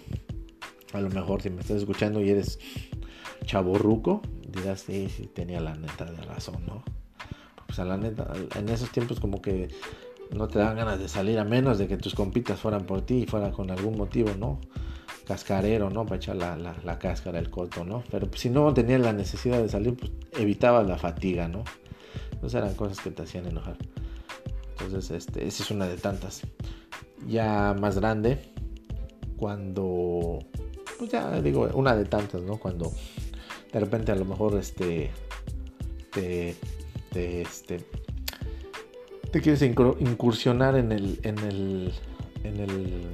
a 0.93 1.01
lo 1.01 1.09
mejor 1.09 1.41
si 1.41 1.49
me 1.49 1.61
estás 1.61 1.77
escuchando 1.77 2.21
y 2.21 2.29
eres 2.29 2.59
chaborruco, 3.45 4.21
dirás, 4.47 4.81
sí, 4.81 5.09
sí, 5.15 5.27
tenía 5.27 5.59
la 5.59 5.75
neta 5.75 6.05
de 6.05 6.21
razón, 6.21 6.65
¿no? 6.65 6.83
Pues 7.67 7.79
a 7.79 7.85
la 7.85 7.97
neta, 7.97 8.31
en 8.55 8.69
esos 8.69 8.91
tiempos 8.91 9.19
como 9.19 9.41
que 9.41 9.69
no 10.33 10.47
te 10.47 10.59
dan 10.59 10.75
ganas 10.75 10.99
de 10.99 11.07
salir 11.07 11.39
a 11.39 11.43
menos 11.43 11.77
de 11.77 11.87
que 11.87 11.97
tus 11.97 12.15
compitas 12.15 12.59
fueran 12.59 12.85
por 12.85 13.01
ti 13.01 13.23
y 13.23 13.25
fueran 13.25 13.51
con 13.51 13.71
algún 13.71 13.97
motivo, 13.97 14.31
¿no? 14.37 14.59
Cascarero, 15.25 15.89
¿no? 15.89 16.05
Para 16.05 16.17
echar 16.17 16.35
la, 16.35 16.57
la, 16.57 16.99
cáscara, 16.99 17.39
el 17.39 17.49
coto, 17.49 17.85
¿no? 17.85 18.03
Pero 18.11 18.27
si 18.35 18.49
no 18.49 18.73
tenías 18.73 19.01
la 19.01 19.13
necesidad 19.13 19.61
de 19.61 19.69
salir, 19.69 19.95
pues 19.95 20.11
evitabas 20.37 20.87
la 20.87 20.97
fatiga, 20.97 21.47
¿no? 21.47 21.63
Entonces 22.31 22.55
eran 22.61 22.75
cosas 22.75 22.99
que 22.99 23.11
te 23.11 23.23
hacían 23.23 23.45
enojar. 23.45 23.77
Entonces, 24.71 25.11
este, 25.11 25.47
esa 25.47 25.63
es 25.63 25.71
una 25.71 25.87
de 25.87 25.97
tantas. 25.97 26.41
Ya 27.27 27.73
más 27.79 27.97
grande, 27.97 28.39
cuando, 29.37 30.39
pues 30.97 31.11
ya 31.11 31.41
digo, 31.41 31.69
una 31.73 31.95
de 31.95 32.05
tantas, 32.05 32.41
¿no? 32.41 32.57
Cuando 32.57 32.91
de 33.71 33.79
repente 33.79 34.11
a 34.11 34.15
lo 34.15 34.25
mejor 34.25 34.57
este, 34.57 35.11
te, 36.11 36.55
este, 37.11 37.79
te 39.33 39.41
quieres 39.41 39.63
incursionar 39.63 40.75
en 40.75 40.91
el, 40.91 41.19
en 41.23 41.39
el, 41.39 41.91
en 42.43 42.59
el, 42.59 43.07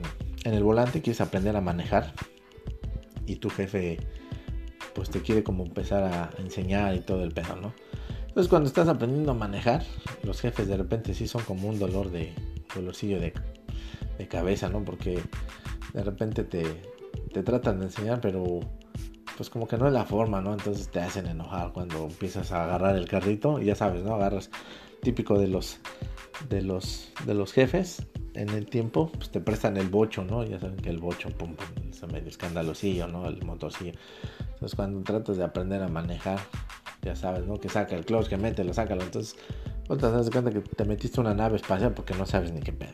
en 0.44 0.54
el 0.54 0.64
volante, 0.64 1.02
quieres 1.02 1.22
aprender 1.22 1.56
a 1.56 1.62
manejar 1.62 2.14
y 3.26 3.38
tu 3.38 3.50
jefe 3.50 3.98
pues 4.94 5.10
te 5.10 5.22
quiere 5.22 5.44
como 5.44 5.64
empezar 5.64 6.04
a 6.04 6.30
enseñar 6.38 6.94
y 6.94 7.00
todo 7.00 7.24
el 7.24 7.32
pedo, 7.32 7.56
¿no? 7.56 7.74
Entonces 8.28 8.50
cuando 8.50 8.68
estás 8.68 8.90
aprendiendo 8.90 9.32
a 9.32 9.34
manejar, 9.34 9.86
los 10.24 10.42
jefes 10.42 10.68
de 10.68 10.76
repente 10.76 11.14
sí 11.14 11.26
son 11.26 11.42
como 11.44 11.70
un 11.70 11.80
dolor 11.80 12.12
de, 12.12 12.34
dolorcillo 12.76 13.22
de, 13.22 13.34
de 14.18 14.28
cabeza, 14.28 14.68
¿no? 14.68 14.84
Porque 14.84 15.22
de 15.94 16.04
repente 16.04 16.44
te, 16.44 16.66
te 17.32 17.44
tratan 17.44 17.80
de 17.80 17.86
enseñar, 17.86 18.20
pero 18.20 18.60
pues 19.38 19.50
como 19.50 19.70
que 19.70 19.78
no 19.78 19.88
es 19.88 19.94
la 19.94 20.04
forma, 20.04 20.42
¿no? 20.42 20.52
Entonces 20.52 20.90
te 20.90 21.00
hacen 21.00 21.28
enojar 21.28 21.72
cuando 21.72 22.08
empiezas 22.08 22.52
a 22.52 22.66
agarrar 22.66 22.98
el 22.98 23.08
carrito, 23.08 23.62
y 23.62 23.68
ya 23.68 23.76
sabes, 23.76 24.04
¿no? 24.04 24.16
Agarras 24.16 24.50
típico 25.02 25.38
de 25.40 25.48
los 25.48 25.80
de 26.50 26.62
los 26.62 27.12
de 27.26 27.34
los 27.34 27.52
jefes 27.52 28.06
en 28.34 28.50
el 28.50 28.68
tiempo, 28.68 29.12
pues 29.12 29.30
te 29.32 29.42
prestan 29.42 29.78
el 29.78 29.90
bocho, 29.90 30.24
¿no? 30.24 30.44
Ya 30.44 30.60
saben 30.60 30.78
que 30.78 30.90
el 30.90 31.00
bocho, 31.00 31.30
pum, 31.30 31.56
pum, 31.56 31.90
es 31.90 32.02
medio 32.12 32.30
escandalosillo, 32.30 33.08
¿no? 33.08 33.28
El 33.28 33.44
motorcillo. 33.44 33.94
Entonces 34.54 34.76
cuando 34.76 35.02
tratas 35.02 35.38
de 35.38 35.44
aprender 35.44 35.82
a 35.82 35.88
manejar, 35.88 36.40
ya 37.02 37.16
sabes, 37.16 37.46
¿no? 37.46 37.60
Que 37.60 37.70
saca 37.70 37.96
el 37.96 38.06
clutch, 38.06 38.28
que 38.28 38.38
mete, 38.38 38.64
lo 38.64 38.74
sácalo. 38.74 39.04
Entonces, 39.04 39.36
Otras 39.88 40.12
te 40.12 40.18
das 40.18 40.30
cuenta 40.30 40.52
que 40.52 40.60
te 40.62 40.86
metiste 40.86 41.20
una 41.20 41.34
nave 41.34 41.56
espacial 41.56 41.94
porque 41.94 42.14
no 42.14 42.26
sabes 42.26 42.52
ni 42.52 42.62
qué 42.62 42.72
pedo. 42.72 42.92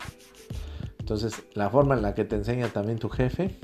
Entonces, 1.00 1.44
la 1.54 1.70
forma 1.70 1.96
en 1.96 2.02
la 2.02 2.16
que 2.16 2.26
te 2.26 2.36
enseña 2.36 2.70
también 2.70 2.98
tu 2.98 3.10
jefe 3.10 3.56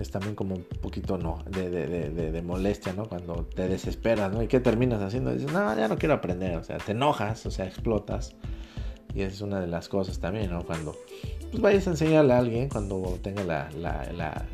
es 0.00 0.10
también 0.10 0.34
como 0.34 0.54
un 0.54 0.64
poquito 0.64 1.18
no, 1.18 1.44
de, 1.46 1.68
de, 1.70 2.42
molestia, 2.42 2.94
¿no? 2.94 3.06
Cuando 3.06 3.44
te 3.44 3.68
desesperas, 3.68 4.32
¿no? 4.32 4.42
¿Y 4.42 4.48
qué 4.48 4.58
terminas 4.58 5.02
haciendo? 5.02 5.32
Dices, 5.32 5.52
no, 5.52 5.76
ya 5.76 5.88
no 5.88 5.98
quiero 5.98 6.14
aprender, 6.14 6.56
o 6.56 6.64
sea, 6.64 6.78
te 6.78 6.92
enojas, 6.92 7.44
o 7.44 7.50
sea, 7.50 7.66
explotas. 7.66 8.34
Y 9.14 9.20
esa 9.20 9.34
es 9.34 9.40
una 9.42 9.60
de 9.60 9.66
las 9.66 9.90
cosas 9.90 10.18
también, 10.18 10.50
¿no? 10.50 10.64
Cuando 10.64 10.96
pues 11.50 11.60
vayas 11.60 11.86
a 11.86 11.90
enseñarle 11.90 12.32
a 12.32 12.38
alguien, 12.38 12.70
cuando 12.70 13.18
tenga 13.22 13.44
la, 13.44 13.68
la, 13.72 14.46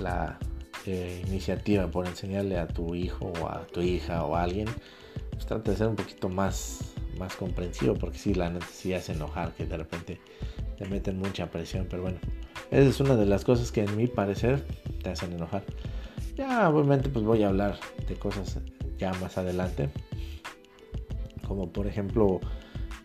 la, 0.00 0.38
eh, 0.86 1.22
iniciativa 1.26 1.86
por 1.86 2.06
enseñarle 2.08 2.58
a 2.58 2.66
tu 2.66 2.96
hijo 2.96 3.32
o 3.40 3.48
a 3.48 3.66
tu 3.68 3.80
hija 3.80 4.24
o 4.24 4.34
a 4.34 4.42
alguien, 4.42 4.66
pues 5.30 5.46
trata 5.46 5.70
de 5.70 5.76
ser 5.76 5.86
un 5.86 5.96
poquito 5.96 6.28
más, 6.28 6.93
más 7.14 7.34
comprensivo, 7.36 7.94
porque 7.94 8.18
si 8.18 8.34
la 8.34 8.50
necesidad 8.50 8.98
es 8.98 9.08
enojar, 9.08 9.52
que 9.54 9.66
de 9.66 9.76
repente 9.76 10.20
te 10.76 10.86
meten 10.86 11.18
mucha 11.18 11.50
presión, 11.50 11.86
pero 11.88 12.02
bueno, 12.02 12.18
esa 12.70 12.88
es 12.88 13.00
una 13.00 13.16
de 13.16 13.26
las 13.26 13.44
cosas 13.44 13.70
que 13.72 13.82
en 13.82 13.96
mi 13.96 14.06
parecer 14.06 14.64
te 15.02 15.10
hacen 15.10 15.32
enojar. 15.32 15.64
Ya 16.36 16.68
obviamente 16.68 17.08
pues 17.08 17.24
voy 17.24 17.42
a 17.42 17.48
hablar 17.48 17.78
de 18.08 18.16
cosas 18.16 18.58
ya 18.98 19.12
más 19.14 19.38
adelante. 19.38 19.90
Como 21.46 21.72
por 21.72 21.86
ejemplo, 21.86 22.40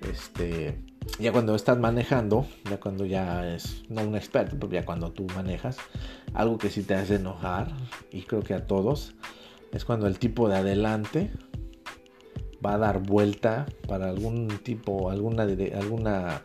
este, 0.10 0.80
ya 1.20 1.32
cuando 1.32 1.56
estás 1.56 1.78
manejando, 1.78 2.46
ya 2.70 2.80
cuando 2.80 3.06
ya 3.06 3.54
es, 3.54 3.84
no 3.90 4.02
un 4.02 4.16
experto, 4.16 4.58
pero 4.60 4.72
ya 4.72 4.86
cuando 4.86 5.12
tú 5.12 5.28
manejas, 5.36 5.78
algo 6.34 6.58
que 6.58 6.70
sí 6.70 6.84
te 6.84 6.96
hace 6.96 7.16
enojar, 7.16 7.72
y 8.12 8.22
creo 8.22 8.42
que 8.42 8.54
a 8.54 8.66
todos, 8.66 9.14
es 9.72 9.86
cuando 9.86 10.08
el 10.08 10.18
tipo 10.20 10.50
de 10.50 10.56
adelante 10.58 11.32
va 12.66 12.74
a 12.74 12.78
dar 12.78 13.00
vuelta 13.00 13.66
para 13.88 14.10
algún 14.10 14.48
tipo, 14.64 15.10
alguna, 15.10 15.44
alguna 15.44 16.42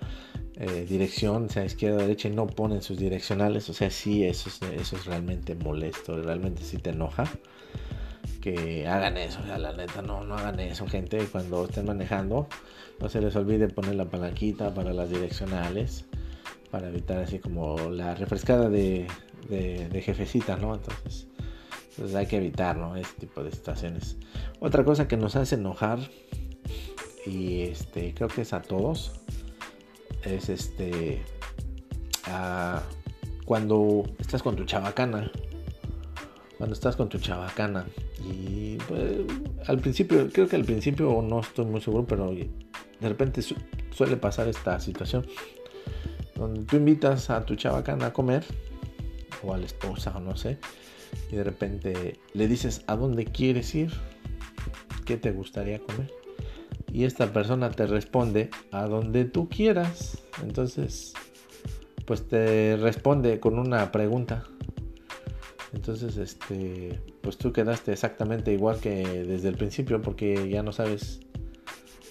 eh, 0.56 0.87
dirección, 0.88 1.50
sea 1.50 1.64
izquierda 1.64 1.99
o 1.99 2.00
derecha, 2.00 2.28
y 2.28 2.33
no 2.33 2.47
ponen 2.47 2.83
sus 2.83 2.99
direccionales. 2.99 3.68
O 3.68 3.75
sea, 3.75 3.90
sí, 3.90 4.25
eso 4.25 4.49
es, 4.49 4.62
eso 4.62 4.97
es 4.97 5.04
realmente 5.06 5.54
molesto, 5.54 6.21
realmente 6.23 6.62
sí 6.62 6.78
te 6.78 6.90
enoja. 6.90 7.25
Que 8.40 8.87
hagan 8.87 9.16
eso, 9.16 9.40
o 9.42 9.47
sea, 9.47 9.59
la 9.59 9.73
neta, 9.73 10.02
no, 10.02 10.23
no 10.25 10.37
hagan 10.37 10.61
eso, 10.61 10.87
gente. 10.87 11.18
Cuando 11.33 11.64
estén 11.64 11.87
manejando, 11.87 12.47
no 13.00 13.09
se 13.09 13.21
les 13.21 13.35
olvide 13.37 13.68
poner 13.68 13.94
la 13.94 14.04
palanquita 14.04 14.73
para 14.75 14.92
las 14.92 15.11
direccionales, 15.11 16.04
para 16.71 16.88
evitar 16.88 17.18
así 17.18 17.38
como 17.38 17.76
la 17.90 18.14
refrescada 18.14 18.68
de, 18.68 19.06
de, 19.49 20.02
jefecita, 20.02 20.56
¿no? 20.56 20.75
Entonces, 20.75 21.26
pues 21.96 22.14
hay 22.14 22.26
que 22.26 22.36
evitar, 22.36 22.76
¿no? 22.76 22.96
Este 22.96 23.20
tipo 23.20 23.42
de 23.42 23.50
situaciones. 23.50 24.16
Otra 24.60 24.84
cosa 24.84 25.08
que 25.08 25.16
nos 25.16 25.36
hace 25.36 25.54
enojar, 25.54 25.98
y 27.26 27.62
este, 27.62 28.14
creo 28.14 28.28
que 28.28 28.42
es 28.42 28.52
a 28.52 28.62
todos, 28.62 29.12
es 30.24 30.48
este 30.48 31.22
cuando 33.44 34.04
estás 34.18 34.42
con 34.42 34.56
tu 34.56 34.64
chabacana 34.64 35.30
cuando 36.56 36.74
estás 36.74 36.96
con 36.96 37.08
tu 37.08 37.18
chabacana 37.18 37.86
y 38.24 38.76
pues, 38.88 39.20
al 39.66 39.78
principio 39.78 40.28
creo 40.32 40.48
que 40.48 40.56
al 40.56 40.64
principio 40.64 41.22
no 41.22 41.40
estoy 41.40 41.66
muy 41.66 41.80
seguro 41.80 42.06
pero 42.06 42.32
de 42.32 43.08
repente 43.08 43.42
suele 43.90 44.16
pasar 44.16 44.48
esta 44.48 44.80
situación 44.80 45.26
donde 46.34 46.62
tú 46.64 46.76
invitas 46.76 47.28
a 47.30 47.44
tu 47.44 47.54
chabacana 47.54 48.06
a 48.06 48.12
comer 48.12 48.44
o 49.42 49.52
a 49.52 49.58
la 49.58 49.66
esposa 49.66 50.14
o 50.16 50.20
no 50.20 50.36
sé 50.36 50.58
y 51.30 51.37
de 51.37 51.44
repente 51.44 52.18
le 52.33 52.49
dices 52.49 52.83
a 52.87 52.97
dónde 52.97 53.25
quieres 53.26 53.75
ir 53.75 53.92
qué 55.04 55.16
te 55.16 55.33
gustaría 55.33 55.78
comer 55.78 56.11
y 56.94 57.04
esta 57.04 57.33
persona 57.33 57.71
te 57.71 57.87
responde 57.87 58.50
a 58.71 58.87
donde 58.87 59.25
tú 59.25 59.49
quieras. 59.49 60.23
Entonces, 60.44 61.12
pues 62.06 62.28
te 62.28 62.76
responde 62.76 63.40
con 63.40 63.59
una 63.59 63.90
pregunta. 63.90 64.44
Entonces, 65.72 66.16
este, 66.18 67.00
pues 67.20 67.37
tú 67.37 67.53
quedaste 67.53 67.92
exactamente 67.92 68.53
igual 68.53 68.79
que 68.79 69.24
desde 69.24 69.48
el 69.48 69.57
principio 69.57 70.00
porque 70.00 70.48
ya 70.48 70.62
no 70.62 70.72
sabes 70.72 71.18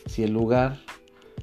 si 0.05 0.23
el 0.23 0.33
lugar 0.33 0.77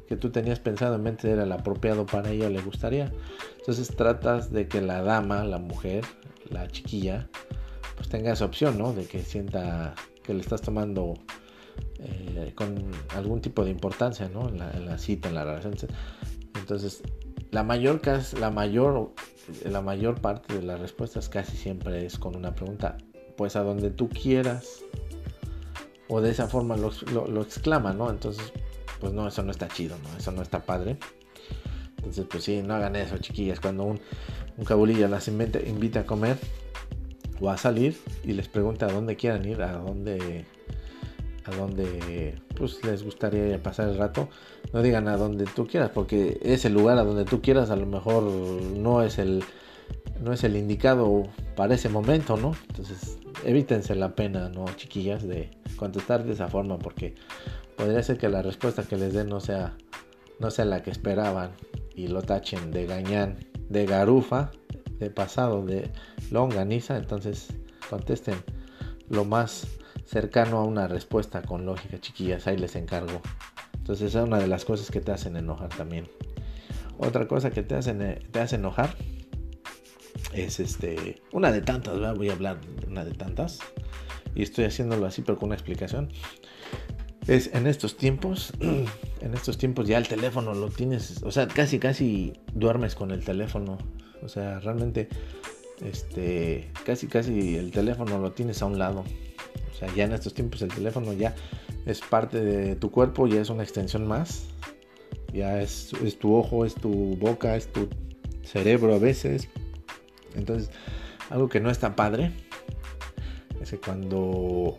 que 0.07 0.17
tú 0.17 0.29
tenías 0.29 0.61
pensado 0.61 0.97
en 0.97 1.03
mente 1.03 1.31
era 1.31 1.45
el 1.45 1.53
apropiado 1.53 2.05
para 2.05 2.31
ella 2.31 2.49
o 2.49 2.51
le 2.51 2.61
gustaría. 2.61 3.11
Entonces 3.59 3.89
tratas 3.97 4.53
de 4.53 4.69
que 4.69 4.83
la 4.83 5.01
dama, 5.01 5.45
la 5.45 5.59
mujer, 5.59 6.05
la 6.51 6.69
chiquilla, 6.69 7.31
tenga 8.11 8.33
esa 8.33 8.45
opción, 8.45 8.77
¿no? 8.77 8.93
De 8.93 9.07
que 9.07 9.23
sienta 9.23 9.95
que 10.23 10.35
le 10.35 10.41
estás 10.41 10.61
tomando 10.61 11.15
eh, 11.99 12.53
con 12.55 12.91
algún 13.15 13.41
tipo 13.41 13.65
de 13.65 13.71
importancia 13.71 14.29
¿no? 14.29 14.49
en, 14.49 14.87
la, 14.87 14.99
cita, 14.99 15.29
en 15.29 15.37
la 15.37 15.45
relación. 15.45 15.75
Entonces, 16.59 17.03
la 17.51 17.63
mayor, 17.63 18.03
la, 18.39 18.51
mayor, 18.51 19.13
la 19.65 19.81
mayor 19.81 20.21
parte 20.21 20.55
de 20.55 20.63
las 20.63 20.81
respuestas 20.81 21.29
casi 21.29 21.57
siempre 21.57 22.05
es 22.05 22.19
con 22.19 22.37
una 22.37 22.55
pregunta, 22.55 22.99
pues 23.37 23.57
a 23.57 23.63
donde 23.63 23.91
tú 23.91 24.09
quieras, 24.09 24.83
o 26.09 26.21
de 26.21 26.31
esa 26.31 26.49
forma 26.49 26.77
lo, 26.77 27.43
exclama, 27.43 27.93
¿no? 27.93 28.11
Entonces, 28.11 28.53
pues 29.01 29.13
no, 29.13 29.29
eso 29.29 29.43
no 29.43 29.53
está 29.53 29.69
chido, 29.69 29.97
¿no? 30.03 30.19
Eso 30.19 30.33
no 30.33 30.43
está 30.43 30.61
padre. 30.61 30.99
Entonces, 31.99 32.27
pues 32.29 32.45
sí, 32.45 32.63
no 32.63 32.75
hagan 32.75 32.97
eso, 32.97 33.19
chiquillas. 33.19 33.61
Cuando 33.61 33.85
un, 33.85 34.01
un 34.57 34.65
cabulilla 34.65 35.07
las 35.07 35.29
invita, 35.29 35.61
invita 35.61 36.01
a 36.01 36.07
comer 36.07 36.39
o 37.41 37.51
a 37.51 37.57
salir 37.57 37.97
y 38.25 38.33
les 38.33 38.49
pregunta 38.49 38.87
a 38.87 38.93
dónde 38.93 39.17
quieran 39.17 39.45
ir, 39.45 39.63
a 39.63 39.73
dónde 39.79 40.45
a 41.47 41.57
donde 41.57 42.35
pues 42.57 42.85
les 42.85 43.03
gustaría 43.03 43.63
pasar 43.63 43.89
el 43.89 43.97
rato. 43.97 44.29
No 44.73 44.83
digan 44.83 45.09
a 45.09 45.17
donde 45.17 45.47
tú 45.47 45.67
quieras 45.67 45.91
porque 45.93 46.39
ese 46.43 46.71
lugar 46.71 46.99
a 46.99 47.05
donde 47.05 47.25
tú 47.25 47.41
quieras 47.41 47.71
a 47.71 47.77
lo 47.77 47.87
mejor 47.87 48.25
no 48.25 49.03
es 49.03 49.19
el 49.19 49.43
no 50.21 50.33
es 50.33 50.45
el 50.45 50.57
indicado 50.57 51.25
para 51.57 51.75
ese 51.75 51.89
momento 51.89 52.37
no 52.37 52.53
entonces 52.69 53.19
evítense 53.45 53.95
la 53.95 54.15
pena 54.15 54.51
no 54.51 54.67
chiquillas 54.77 55.27
de 55.27 55.51
contestar 55.77 56.25
de 56.25 56.35
esa 56.35 56.49
forma 56.49 56.79
porque 56.79 57.15
podría 57.77 58.03
ser 58.03 58.19
que 58.19 58.29
la 58.29 58.43
respuesta 58.43 58.83
que 58.83 58.97
les 58.97 59.15
den 59.15 59.29
no 59.29 59.41
sea 59.41 59.77
no 60.39 60.51
sea 60.51 60.67
la 60.67 60.83
que 60.83 60.91
esperaban 60.91 61.53
y 61.95 62.09
lo 62.09 62.23
tachen 62.23 62.71
de 62.71 62.87
gañán 62.87 63.39
de 63.69 63.87
garufa 63.87 64.53
de 65.01 65.11
pasado 65.11 65.65
de 65.65 65.91
longaniza 66.31 66.97
entonces 66.97 67.49
contesten 67.89 68.37
lo 69.09 69.25
más 69.25 69.67
cercano 70.05 70.59
a 70.59 70.65
una 70.65 70.87
respuesta 70.87 71.43
con 71.43 71.67
lógica, 71.67 72.01
chiquillas, 72.01 72.47
ahí 72.47 72.57
les 72.57 72.77
encargo. 72.77 73.21
Entonces 73.75 74.15
es 74.15 74.23
una 74.23 74.39
de 74.39 74.47
las 74.47 74.65
cosas 74.65 74.91
que 74.91 75.01
te 75.01 75.13
hacen 75.13 75.37
enojar 75.37 75.69
también. 75.71 76.09
Otra 76.99 77.27
cosa 77.27 77.51
que 77.51 77.63
te 77.63 77.75
hacen 77.75 78.03
eh, 78.03 78.21
te 78.31 78.41
hace 78.41 78.57
enojar 78.57 78.95
es 80.33 80.61
este 80.61 81.23
una 81.33 81.51
de 81.51 81.63
tantas, 81.63 81.99
voy 82.17 82.29
a 82.29 82.33
hablar 82.33 82.61
de 82.61 82.87
una 82.87 83.05
de 83.05 83.13
tantas 83.13 83.59
y 84.35 84.43
estoy 84.43 84.65
haciéndolo 84.65 85.07
así 85.07 85.23
pero 85.23 85.39
con 85.39 85.49
una 85.49 85.57
explicación. 85.57 86.11
Es 87.27 87.51
en 87.55 87.67
estos 87.67 87.97
tiempos, 87.97 88.53
en 88.61 89.35
estos 89.35 89.59
tiempos 89.59 89.87
ya 89.87 89.99
el 89.99 90.09
teléfono 90.09 90.55
lo 90.55 90.69
tienes, 90.69 91.23
o 91.23 91.31
sea, 91.31 91.47
casi 91.49 91.79
casi 91.79 92.33
duermes 92.55 92.95
con 92.95 93.11
el 93.11 93.25
teléfono, 93.25 93.79
o 94.23 94.29
sea, 94.29 94.61
realmente 94.61 95.09
este 95.83 96.71
casi 96.85 97.07
casi 97.07 97.57
el 97.57 97.71
teléfono 97.71 98.19
lo 98.19 98.33
tienes 98.33 98.61
a 98.63 98.67
un 98.67 98.79
lado 98.79 99.05
sea, 99.81 99.95
ya 99.95 100.05
en 100.05 100.13
estos 100.13 100.35
tiempos 100.35 100.63
el 100.63 100.69
teléfono 100.69 101.13
ya 101.13 101.35
es 101.87 102.01
parte 102.01 102.41
de 102.41 102.77
tu 102.77 102.91
cuerpo, 102.91 103.27
ya 103.27 103.41
es 103.41 103.51
una 103.51 103.63
extensión 103.63 104.07
más. 104.07 104.47
Ya 105.33 105.61
es, 105.61 105.93
tu 106.19 106.35
ojo, 106.35 106.65
es 106.65 106.75
tu 106.75 107.17
boca, 107.17 107.57
es 107.57 107.73
tu 107.73 107.89
cerebro 108.43 108.95
a 108.95 108.99
veces. 108.99 109.49
Entonces, 110.35 110.71
algo 111.31 111.49
que 111.49 111.61
no 111.61 111.71
está 111.71 111.95
padre 111.95 112.33
es 113.61 113.71
que 113.71 113.79
cuando 113.79 114.79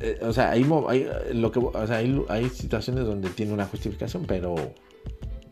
eh, 0.00 0.18
o 0.22 0.32
sea, 0.32 0.50
hay, 0.50 0.64
lo 0.64 1.50
que, 1.50 1.60
hay, 2.28 2.48
situaciones 2.50 3.04
donde 3.04 3.30
tiene 3.30 3.52
una 3.52 3.66
justificación, 3.66 4.24
pero 4.26 4.54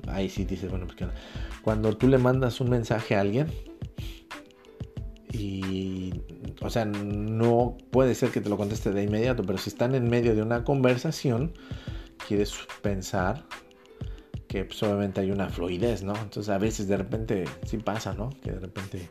ahí 0.09 0.29
sí 0.29 0.45
dices, 0.45 0.71
bueno, 0.71 0.87
porque 0.87 1.07
cuando 1.63 1.97
tú 1.97 2.09
le 2.09 2.19
mandas 2.19 2.61
un 2.61 2.71
mensaje 2.71 3.17
a 3.17 3.21
alguien 3.21 3.49
y 5.33 6.13
o 6.65 6.71
sea, 6.71 6.87
no 6.87 7.77
puede 7.91 8.15
ser 8.15 8.31
que 8.31 8.41
te 8.41 8.49
lo 8.49 8.57
conteste 8.57 8.91
de 8.91 9.03
inmediato, 9.03 9.43
pero 9.45 9.59
si 9.59 9.69
están 9.69 9.95
en 9.95 10.09
medio 10.09 10.35
de 10.35 10.43
una 10.43 10.65
conversación, 10.65 11.53
quieres 12.27 12.55
pensar 12.81 13.45
que 14.49 14.65
pues, 14.65 14.83
obviamente 14.83 15.21
hay 15.21 15.31
una 15.31 15.51
fluidez, 15.51 16.03
¿no? 16.03 16.15
Entonces 16.17 16.49
a 16.49 16.59
veces 16.59 16.89
de 16.89 16.97
repente 16.97 17.45
sí 17.67 17.77
pasa, 17.77 18.15
¿no? 18.15 18.31
Que 18.43 18.53
de 18.53 18.61
repente, 18.61 19.09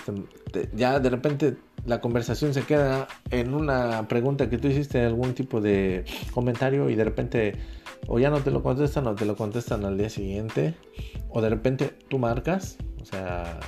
pues 0.00 0.68
ya 0.74 1.00
de 1.00 1.10
repente 1.10 1.56
la 1.84 2.00
conversación 2.00 2.54
se 2.54 2.62
queda 2.62 3.08
en 3.30 3.54
una 3.54 4.06
pregunta 4.08 4.48
que 4.48 4.58
tú 4.58 4.68
hiciste, 4.68 5.00
algún 5.04 5.34
tipo 5.34 5.60
de 5.60 6.04
comentario 6.32 6.88
y 6.90 6.94
de 6.94 7.04
repente 7.04 7.54
o 8.06 8.18
ya 8.18 8.30
no 8.30 8.40
te 8.40 8.50
lo 8.50 8.62
contestan 8.62 9.06
o 9.06 9.14
te 9.14 9.24
lo 9.24 9.36
contestan 9.36 9.84
al 9.84 9.98
día 9.98 10.10
siguiente 10.10 10.74
o 11.30 11.40
de 11.40 11.50
repente 11.50 11.90
tú 12.08 12.18
marcas, 12.18 12.78
o 13.00 13.04
sea, 13.04 13.60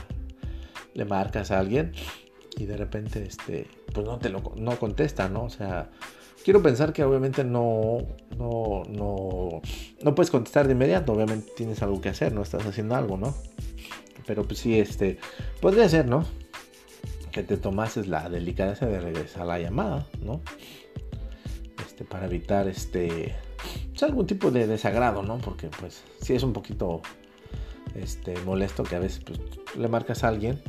le 0.94 1.04
marcas 1.04 1.50
a 1.50 1.58
alguien 1.58 1.92
y 2.56 2.66
de 2.66 2.76
repente 2.76 3.24
este 3.24 3.66
pues 3.92 4.06
no 4.06 4.18
te 4.18 4.30
no 4.30 4.78
contesta 4.78 5.28
no 5.28 5.44
o 5.44 5.50
sea 5.50 5.90
quiero 6.44 6.62
pensar 6.62 6.92
que 6.92 7.02
obviamente 7.02 7.42
no, 7.42 7.98
no, 8.38 8.82
no, 8.88 9.62
no 10.02 10.14
puedes 10.14 10.30
contestar 10.30 10.66
de 10.66 10.74
inmediato, 10.74 11.12
obviamente 11.12 11.50
tienes 11.56 11.82
algo 11.82 12.00
que 12.00 12.10
hacer, 12.10 12.32
no 12.32 12.42
estás 12.42 12.64
haciendo 12.66 12.94
algo, 12.94 13.16
¿no? 13.16 13.34
Pero 14.26 14.44
pues 14.44 14.58
sí, 14.58 14.78
este, 14.78 15.18
podría 15.60 15.88
ser, 15.88 16.06
¿no? 16.06 16.24
Que 17.32 17.42
te 17.42 17.56
tomases 17.56 18.06
la 18.06 18.28
delicadeza 18.28 18.86
de 18.86 19.00
regresar 19.00 19.46
la 19.46 19.58
llamada, 19.58 20.06
¿no? 20.22 20.40
Este, 21.84 22.04
para 22.04 22.26
evitar 22.26 22.68
este, 22.68 23.34
pues, 23.90 24.02
algún 24.02 24.26
tipo 24.26 24.50
de 24.50 24.66
desagrado, 24.66 25.22
¿no? 25.22 25.38
Porque 25.38 25.68
pues 25.68 26.02
sí 26.20 26.34
es 26.34 26.42
un 26.42 26.52
poquito 26.52 27.02
este, 27.94 28.36
molesto 28.44 28.82
que 28.82 28.96
a 28.96 28.98
veces 28.98 29.22
pues, 29.24 29.40
le 29.76 29.88
marcas 29.88 30.24
a 30.24 30.28
alguien 30.28 30.60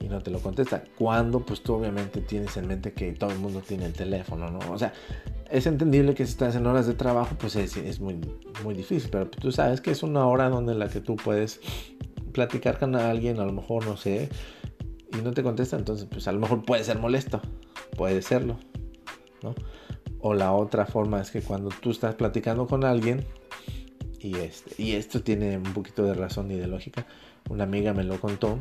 y 0.00 0.08
no 0.08 0.20
te 0.22 0.30
lo 0.30 0.40
contesta. 0.40 0.84
Cuando 0.96 1.40
pues 1.40 1.62
tú 1.62 1.74
obviamente 1.74 2.20
tienes 2.20 2.56
en 2.56 2.66
mente 2.66 2.92
que 2.92 3.12
todo 3.12 3.30
el 3.30 3.38
mundo 3.38 3.62
tiene 3.66 3.86
el 3.86 3.92
teléfono, 3.92 4.50
¿no? 4.50 4.58
O 4.70 4.78
sea, 4.78 4.92
es 5.50 5.66
entendible 5.66 6.14
que 6.14 6.24
si 6.24 6.32
estás 6.32 6.54
en 6.56 6.66
horas 6.66 6.86
de 6.86 6.94
trabajo 6.94 7.36
pues 7.38 7.56
es, 7.56 8.00
muy, 8.00 8.20
muy 8.62 8.74
difícil, 8.74 9.10
pero 9.10 9.28
tú 9.28 9.52
sabes 9.52 9.80
que 9.80 9.90
es 9.90 10.02
una 10.02 10.26
hora 10.26 10.48
donde 10.48 10.74
la 10.74 10.88
que 10.88 11.00
tú 11.00 11.16
puedes 11.16 11.60
platicar 12.30 12.78
con 12.78 12.96
alguien, 12.96 13.40
a 13.40 13.44
lo 13.44 13.52
mejor 13.52 13.86
no 13.86 13.96
sé, 13.96 14.28
y 15.12 15.22
no 15.22 15.32
te 15.32 15.42
contesta, 15.42 15.76
entonces 15.76 16.06
pues 16.10 16.28
a 16.28 16.32
lo 16.32 16.40
mejor 16.40 16.64
puede 16.64 16.84
ser 16.84 16.98
molesto, 16.98 17.40
puede 17.96 18.22
serlo, 18.22 18.58
¿no? 19.42 19.54
O 20.20 20.34
la 20.34 20.52
otra 20.52 20.86
forma 20.86 21.20
es 21.20 21.30
que 21.30 21.40
cuando 21.40 21.70
tú 21.80 21.90
estás 21.90 22.14
platicando 22.14 22.66
con 22.66 22.84
alguien, 22.84 23.24
y, 24.18 24.36
este, 24.36 24.82
y 24.82 24.92
esto 24.92 25.22
tiene 25.22 25.56
un 25.56 25.72
poquito 25.72 26.04
de 26.04 26.14
razón 26.14 26.50
y 26.50 26.56
de 26.56 26.66
lógica, 26.66 27.06
una 27.48 27.64
amiga 27.64 27.94
me 27.94 28.04
lo 28.04 28.20
contó, 28.20 28.58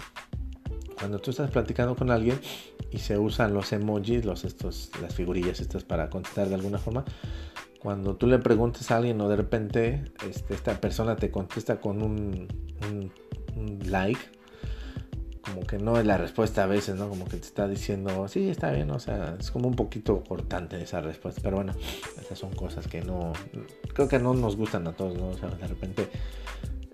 cuando 0.97 1.19
tú 1.19 1.31
estás 1.31 1.51
platicando 1.51 1.95
con 1.95 2.11
alguien 2.11 2.39
y 2.91 2.99
se 2.99 3.17
usan 3.17 3.53
los 3.53 3.71
emojis, 3.71 4.25
los 4.25 4.43
estos, 4.43 4.91
las 5.01 5.13
figurillas 5.15 5.59
estas 5.59 5.83
para 5.83 6.09
contestar 6.09 6.49
de 6.49 6.55
alguna 6.55 6.77
forma, 6.77 7.05
cuando 7.79 8.15
tú 8.15 8.27
le 8.27 8.39
preguntes 8.39 8.91
a 8.91 8.97
alguien 8.97 9.19
o 9.21 9.29
de 9.29 9.37
repente 9.37 10.11
este, 10.27 10.53
esta 10.53 10.79
persona 10.81 11.15
te 11.15 11.31
contesta 11.31 11.79
con 11.79 12.01
un 12.01 12.47
like, 13.85 14.19
como 15.43 15.65
que 15.65 15.77
no 15.77 15.99
es 15.99 16.05
la 16.05 16.17
respuesta 16.17 16.63
a 16.63 16.67
veces, 16.67 16.95
¿no? 16.95 17.09
Como 17.09 17.25
que 17.25 17.37
te 17.37 17.45
está 17.45 17.67
diciendo, 17.67 18.27
sí, 18.27 18.49
está 18.49 18.71
bien, 18.71 18.91
o 18.91 18.99
sea, 18.99 19.35
es 19.39 19.51
como 19.51 19.67
un 19.67 19.75
poquito 19.75 20.23
cortante 20.23 20.81
esa 20.81 21.01
respuesta, 21.01 21.41
pero 21.43 21.57
bueno, 21.57 21.73
esas 22.19 22.37
son 22.37 22.53
cosas 22.53 22.87
que 22.87 23.01
no, 23.01 23.33
creo 23.93 24.07
que 24.07 24.19
no 24.19 24.33
nos 24.33 24.55
gustan 24.55 24.87
a 24.87 24.93
todos, 24.93 25.17
¿no? 25.17 25.29
O 25.29 25.37
sea, 25.37 25.49
de 25.49 25.67
repente 25.67 26.07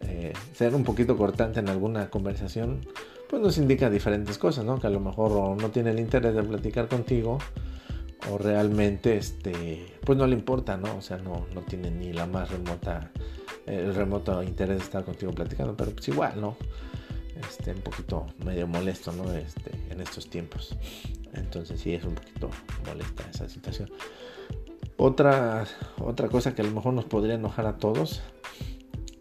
eh, 0.01 0.33
ser 0.53 0.75
un 0.75 0.83
poquito 0.83 1.17
cortante 1.17 1.59
en 1.59 1.69
alguna 1.69 2.09
conversación, 2.09 2.81
pues 3.29 3.41
nos 3.41 3.57
indica 3.57 3.89
diferentes 3.89 4.37
cosas, 4.37 4.65
¿no? 4.65 4.79
Que 4.79 4.87
a 4.87 4.91
lo 4.91 4.99
mejor 4.99 5.61
no 5.61 5.69
tiene 5.71 5.91
el 5.91 5.99
interés 5.99 6.35
de 6.35 6.43
platicar 6.43 6.87
contigo 6.87 7.39
o 8.31 8.37
realmente, 8.37 9.17
este, 9.17 9.85
pues 10.05 10.17
no 10.17 10.27
le 10.27 10.35
importa, 10.35 10.77
¿no? 10.77 10.95
O 10.97 11.01
sea, 11.01 11.17
no, 11.17 11.45
no 11.53 11.61
tiene 11.61 11.91
ni 11.91 12.13
la 12.13 12.25
más 12.25 12.49
remota, 12.49 13.11
el 13.65 13.93
remoto 13.95 14.41
interés 14.43 14.77
de 14.77 14.83
estar 14.83 15.03
contigo 15.03 15.31
platicando, 15.31 15.75
pero 15.75 15.91
pues 15.91 16.07
igual, 16.07 16.39
¿no? 16.39 16.57
este, 17.47 17.71
un 17.71 17.81
poquito 17.81 18.27
medio 18.43 18.67
molesto, 18.67 19.11
¿no? 19.11 19.31
Este, 19.33 19.71
en 19.89 20.01
estos 20.01 20.29
tiempos. 20.29 20.75
Entonces 21.33 21.79
sí 21.79 21.93
es 21.93 22.03
un 22.05 22.15
poquito 22.15 22.49
molesta 22.85 23.23
esa 23.29 23.49
situación. 23.49 23.89
Otra, 24.97 25.65
otra 25.99 26.29
cosa 26.29 26.55
que 26.55 26.61
a 26.61 26.65
lo 26.65 26.71
mejor 26.71 26.93
nos 26.93 27.05
podría 27.05 27.35
enojar 27.35 27.65
a 27.65 27.77
todos 27.77 28.21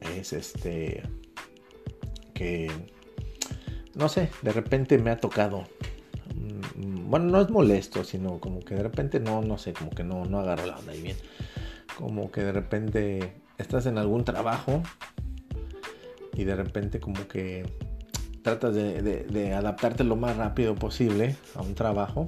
es 0.00 0.32
este 0.32 1.02
que 2.32 2.70
no 3.94 4.08
sé, 4.08 4.30
de 4.42 4.52
repente 4.52 4.98
me 4.98 5.10
ha 5.10 5.16
tocado. 5.16 5.64
Mm, 6.34 7.10
bueno, 7.10 7.26
no 7.26 7.40
es 7.40 7.50
molesto, 7.50 8.04
sino 8.04 8.38
como 8.38 8.60
que 8.60 8.74
de 8.74 8.82
repente 8.82 9.18
no, 9.20 9.42
no 9.42 9.58
sé, 9.58 9.72
como 9.72 9.90
que 9.90 10.04
no, 10.04 10.24
no 10.24 10.40
agarro 10.40 10.66
la 10.66 10.76
onda 10.78 10.92
ahí 10.92 11.02
bien. 11.02 11.16
Como 11.96 12.30
que 12.30 12.42
de 12.42 12.52
repente 12.52 13.43
estás 13.58 13.86
en 13.86 13.98
algún 13.98 14.24
trabajo 14.24 14.82
y 16.34 16.44
de 16.44 16.56
repente 16.56 17.00
como 17.00 17.26
que 17.28 17.64
tratas 18.42 18.74
de, 18.74 19.54
adaptarte 19.54 20.04
lo 20.04 20.16
más 20.16 20.36
rápido 20.36 20.74
posible 20.74 21.36
a 21.54 21.62
un 21.62 21.74
trabajo 21.74 22.26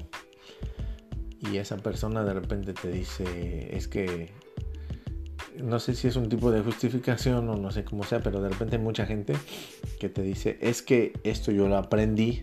y 1.40 1.58
esa 1.58 1.76
persona 1.76 2.24
de 2.24 2.34
repente 2.34 2.72
te 2.72 2.90
dice, 2.90 3.76
es 3.76 3.86
que 3.86 4.32
no 5.62 5.78
sé 5.78 5.94
si 5.94 6.08
es 6.08 6.16
un 6.16 6.28
tipo 6.28 6.50
de 6.50 6.62
justificación 6.62 7.48
o 7.48 7.56
no 7.56 7.70
sé 7.70 7.84
cómo 7.84 8.04
sea, 8.04 8.20
pero 8.20 8.40
de 8.40 8.48
repente 8.48 8.76
hay 8.76 8.82
mucha 8.82 9.06
gente 9.06 9.34
que 10.00 10.08
te 10.08 10.22
dice, 10.22 10.58
es 10.60 10.82
que 10.82 11.12
esto 11.24 11.52
yo 11.52 11.68
lo 11.68 11.76
aprendí, 11.76 12.42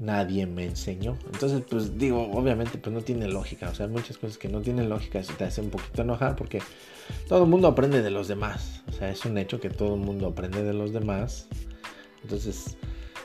nadie 0.00 0.46
me 0.46 0.64
enseñó. 0.64 1.16
Entonces, 1.32 1.62
pues 1.70 1.96
digo, 1.96 2.32
obviamente 2.32 2.78
pues 2.78 2.92
no 2.92 3.02
tiene 3.02 3.28
lógica, 3.28 3.68
o 3.70 3.74
sea, 3.74 3.86
hay 3.86 3.92
muchas 3.92 4.18
cosas 4.18 4.38
que 4.38 4.48
no 4.48 4.60
tienen 4.60 4.88
lógica, 4.88 5.20
eso 5.20 5.34
te 5.38 5.44
hace 5.44 5.60
un 5.60 5.70
poquito 5.70 6.02
enojar 6.02 6.34
porque 6.34 6.60
todo 7.28 7.44
el 7.44 7.48
mundo 7.48 7.68
aprende 7.68 8.02
de 8.02 8.10
los 8.10 8.26
demás, 8.26 8.82
o 8.88 8.92
sea, 8.92 9.10
es 9.10 9.24
un 9.24 9.38
hecho 9.38 9.60
que 9.60 9.70
todo 9.70 9.94
el 9.94 10.00
mundo 10.00 10.26
aprende 10.26 10.64
de 10.64 10.72
los 10.72 10.92
demás 10.92 11.46
entonces, 12.22 12.76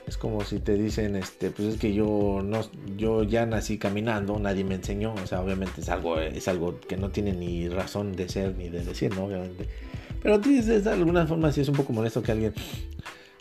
es 0.07 0.17
como 0.17 0.43
si 0.43 0.59
te 0.59 0.75
dicen, 0.75 1.15
este, 1.15 1.51
pues 1.51 1.67
es 1.73 1.79
que 1.79 1.93
yo 1.93 2.41
no, 2.43 2.61
yo 2.95 3.23
ya 3.23 3.45
nací 3.45 3.77
caminando, 3.77 4.39
nadie 4.39 4.63
me 4.63 4.75
enseñó, 4.75 5.13
o 5.13 5.27
sea, 5.27 5.41
obviamente 5.41 5.81
es 5.81 5.89
algo, 5.89 6.19
es 6.19 6.47
algo 6.47 6.79
que 6.79 6.97
no 6.97 7.09
tiene 7.09 7.33
ni 7.33 7.67
razón 7.67 8.15
de 8.15 8.29
ser 8.29 8.55
ni 8.55 8.69
de 8.69 8.83
decir, 8.83 9.15
¿no? 9.15 9.25
Obviamente. 9.25 9.67
Pero 10.21 10.39
de 10.39 10.89
alguna 10.89 11.27
forma 11.27 11.51
sí 11.51 11.61
es 11.61 11.69
un 11.69 11.75
poco 11.75 11.93
molesto 11.93 12.23
que 12.23 12.31
alguien, 12.31 12.53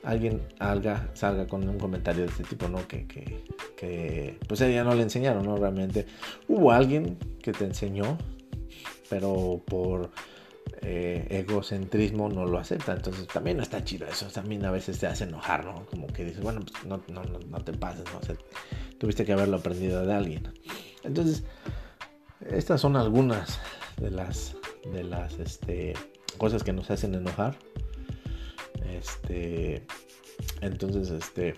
alguien 0.04 0.42
salga, 0.58 1.08
salga 1.14 1.46
con 1.46 1.68
un 1.68 1.78
comentario 1.78 2.24
de 2.24 2.30
este 2.30 2.44
tipo, 2.44 2.68
¿no? 2.68 2.86
Que, 2.86 3.06
que, 3.06 3.44
que 3.76 4.38
pues 4.46 4.60
ella 4.60 4.84
no 4.84 4.94
le 4.94 5.02
enseñaron, 5.02 5.44
¿no? 5.44 5.56
Realmente 5.56 6.06
hubo 6.48 6.72
alguien 6.72 7.18
que 7.42 7.52
te 7.52 7.64
enseñó, 7.64 8.18
pero 9.08 9.62
por 9.64 10.10
eh, 10.82 11.26
egocentrismo 11.30 12.28
no 12.28 12.44
lo 12.44 12.58
acepta. 12.58 12.92
Entonces 12.92 13.26
también 13.26 13.56
no 13.56 13.62
está 13.62 13.82
chido 13.84 14.06
eso. 14.06 14.26
También 14.26 14.64
a 14.64 14.70
veces 14.70 14.98
te 14.98 15.06
hace 15.06 15.24
enojar, 15.24 15.64
¿no? 15.64 15.86
Como 15.86 16.06
que 16.08 16.24
dices, 16.24 16.42
bueno, 16.42 16.60
pues 16.60 16.84
no, 16.84 17.02
no, 17.08 17.22
no, 17.24 17.64
te 17.64 17.72
pases, 17.72 18.04
¿no? 18.12 18.20
tuviste 18.98 19.24
que 19.24 19.32
haberlo 19.32 19.56
aprendido 19.56 20.04
de 20.06 20.14
alguien. 20.14 20.52
Entonces, 21.02 21.44
estas 22.50 22.80
son 22.80 22.96
algunas 22.96 23.58
de 24.00 24.10
las, 24.10 24.56
de 24.92 25.04
las 25.04 25.38
este, 25.38 25.94
cosas 26.38 26.62
que 26.62 26.72
nos 26.72 26.90
hacen 26.90 27.14
enojar. 27.14 27.56
Este, 29.04 29.82
entonces, 30.62 31.10
este, 31.10 31.54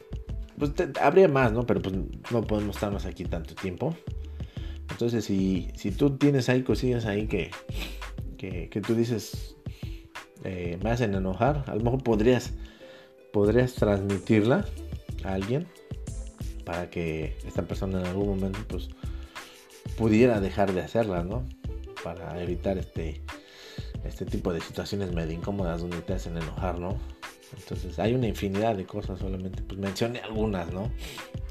pues 0.58 0.72
habría 1.00 1.28
más, 1.28 1.52
¿no? 1.52 1.64
Pero 1.66 1.80
pues 1.80 1.94
no 2.30 2.42
podemos 2.42 2.76
estarnos 2.76 3.06
aquí 3.06 3.24
tanto 3.24 3.54
tiempo. 3.54 3.96
Entonces, 4.90 5.24
si, 5.24 5.68
si 5.76 5.92
tú 5.92 6.16
tienes 6.16 6.48
ahí 6.48 6.62
cosillas 6.62 7.06
ahí 7.06 7.26
que, 7.26 7.50
que, 8.36 8.80
tú 8.80 8.94
dices 8.94 9.56
eh, 10.44 10.78
me 10.82 10.90
hacen 10.90 11.14
enojar, 11.14 11.64
a 11.66 11.74
lo 11.74 11.82
mejor 11.82 12.02
podrías, 12.02 12.52
podrías 13.32 13.74
transmitirla 13.74 14.64
a 15.24 15.34
alguien 15.34 15.66
para 16.64 16.90
que 16.90 17.36
esta 17.46 17.62
persona 17.62 18.00
en 18.00 18.06
algún 18.06 18.28
momento 18.28 18.58
pues 18.68 18.88
pudiera 19.96 20.40
dejar 20.40 20.72
de 20.72 20.82
hacerla, 20.82 21.22
¿no? 21.24 21.46
Para 22.02 22.40
evitar 22.42 22.78
este, 22.78 23.20
este 24.04 24.24
tipo 24.24 24.52
de 24.52 24.60
situaciones 24.60 25.12
medio 25.12 25.32
incómodas 25.32 25.80
donde 25.80 26.00
te 26.02 26.14
hacen 26.14 26.36
enojar, 26.36 26.78
¿no? 26.78 26.96
Entonces 27.56 27.98
hay 27.98 28.14
una 28.14 28.26
infinidad 28.26 28.76
de 28.76 28.86
cosas, 28.86 29.18
solamente 29.18 29.62
pues 29.62 29.78
mencioné 29.78 30.20
algunas, 30.20 30.72
¿no? 30.72 30.90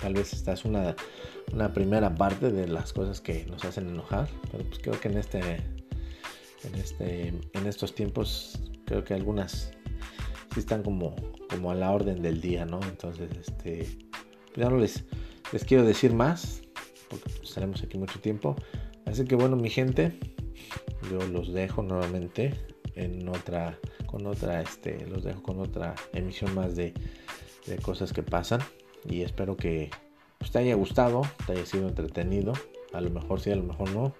Tal 0.01 0.13
vez 0.13 0.33
esta 0.33 0.53
es 0.53 0.65
una, 0.65 0.95
una 1.53 1.73
primera 1.73 2.13
parte 2.15 2.51
de 2.51 2.67
las 2.67 2.93
cosas 2.93 3.21
que 3.21 3.45
nos 3.45 3.63
hacen 3.65 3.89
enojar, 3.89 4.29
pero 4.51 4.63
pues 4.65 4.79
creo 4.79 4.99
que 4.99 5.07
en 5.07 5.17
este 5.17 5.61
en, 6.65 6.75
este, 6.75 7.27
en 7.27 7.67
estos 7.67 7.93
tiempos 7.93 8.59
creo 8.85 9.03
que 9.03 9.13
algunas 9.13 9.71
sí 10.53 10.59
están 10.59 10.83
como, 10.83 11.15
como 11.49 11.71
a 11.71 11.75
la 11.75 11.91
orden 11.91 12.21
del 12.21 12.41
día, 12.41 12.65
¿no? 12.65 12.79
Entonces, 12.83 13.29
este, 13.39 13.87
pues 14.53 14.57
ya 14.57 14.69
no 14.69 14.77
les, 14.77 15.03
les 15.51 15.63
quiero 15.65 15.83
decir 15.83 16.13
más, 16.13 16.61
porque 17.09 17.29
estaremos 17.43 17.83
aquí 17.83 17.97
mucho 17.97 18.19
tiempo. 18.19 18.55
Así 19.05 19.25
que 19.25 19.35
bueno, 19.35 19.55
mi 19.55 19.69
gente, 19.69 20.17
yo 21.11 21.25
los 21.27 21.53
dejo 21.53 21.83
nuevamente 21.83 22.53
en 22.95 23.27
otra, 23.29 23.77
con 24.05 24.25
otra, 24.25 24.61
este, 24.61 25.05
los 25.07 25.23
dejo 25.23 25.43
con 25.43 25.59
otra 25.59 25.95
emisión 26.13 26.53
más 26.55 26.75
de, 26.75 26.93
de 27.67 27.77
cosas 27.77 28.13
que 28.13 28.23
pasan. 28.23 28.61
Y 29.07 29.21
espero 29.21 29.55
que 29.57 29.89
pues, 30.37 30.51
te 30.51 30.59
haya 30.59 30.75
gustado, 30.75 31.21
te 31.45 31.53
haya 31.53 31.65
sido 31.65 31.87
entretenido. 31.87 32.53
A 32.93 33.01
lo 33.01 33.09
mejor 33.09 33.41
sí, 33.41 33.51
a 33.51 33.55
lo 33.55 33.63
mejor 33.63 33.89
no. 33.91 34.15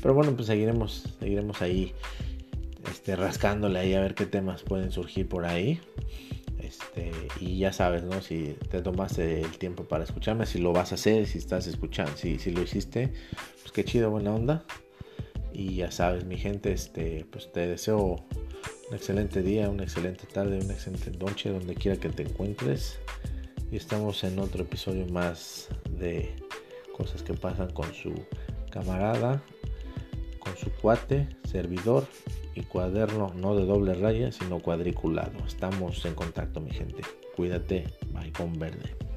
Pero 0.00 0.14
bueno, 0.14 0.32
pues 0.34 0.46
seguiremos, 0.46 1.16
seguiremos 1.18 1.60
ahí 1.60 1.92
este, 2.88 3.16
rascándole 3.16 3.78
ahí 3.78 3.94
a 3.94 4.00
ver 4.00 4.14
qué 4.14 4.26
temas 4.26 4.62
pueden 4.62 4.90
surgir 4.90 5.28
por 5.28 5.44
ahí. 5.44 5.80
Este, 6.58 7.10
y 7.40 7.58
ya 7.58 7.72
sabes, 7.72 8.04
¿no? 8.04 8.22
Si 8.22 8.56
te 8.70 8.80
tomaste 8.80 9.40
el 9.40 9.58
tiempo 9.58 9.84
para 9.84 10.04
escucharme, 10.04 10.46
si 10.46 10.58
lo 10.58 10.72
vas 10.72 10.92
a 10.92 10.94
hacer, 10.94 11.26
si 11.26 11.38
estás 11.38 11.66
escuchando, 11.66 12.16
si, 12.16 12.38
si 12.38 12.50
lo 12.50 12.62
hiciste, 12.62 13.12
pues 13.62 13.72
qué 13.72 13.84
chido, 13.84 14.10
buena 14.10 14.34
onda. 14.34 14.64
Y 15.52 15.76
ya 15.76 15.90
sabes, 15.90 16.24
mi 16.24 16.36
gente, 16.36 16.72
este, 16.72 17.26
pues 17.30 17.52
te 17.52 17.66
deseo 17.66 17.98
un 18.88 18.94
excelente 18.94 19.42
día, 19.42 19.68
una 19.68 19.82
excelente 19.82 20.26
tarde, 20.26 20.58
una 20.58 20.74
excelente 20.74 21.10
noche, 21.18 21.50
donde 21.50 21.74
quiera 21.74 21.98
que 21.98 22.08
te 22.08 22.22
encuentres. 22.22 22.98
Y 23.70 23.76
estamos 23.76 24.24
en 24.24 24.38
otro 24.38 24.62
episodio 24.62 25.06
más 25.06 25.68
de 25.98 26.34
cosas 26.96 27.22
que 27.22 27.34
pasan 27.34 27.70
con 27.72 27.92
su 27.94 28.12
camarada 28.70 29.42
su 30.56 30.70
cuate, 30.70 31.28
servidor 31.44 32.06
y 32.54 32.62
cuaderno 32.62 33.32
no 33.34 33.56
de 33.56 33.64
doble 33.64 33.94
raya, 33.94 34.32
sino 34.32 34.60
cuadriculado. 34.60 35.32
Estamos 35.46 36.04
en 36.04 36.14
contacto, 36.14 36.60
mi 36.60 36.70
gente. 36.70 37.02
Cuídate, 37.36 37.86
bye 38.12 38.32
con 38.32 38.58
verde. 38.58 39.09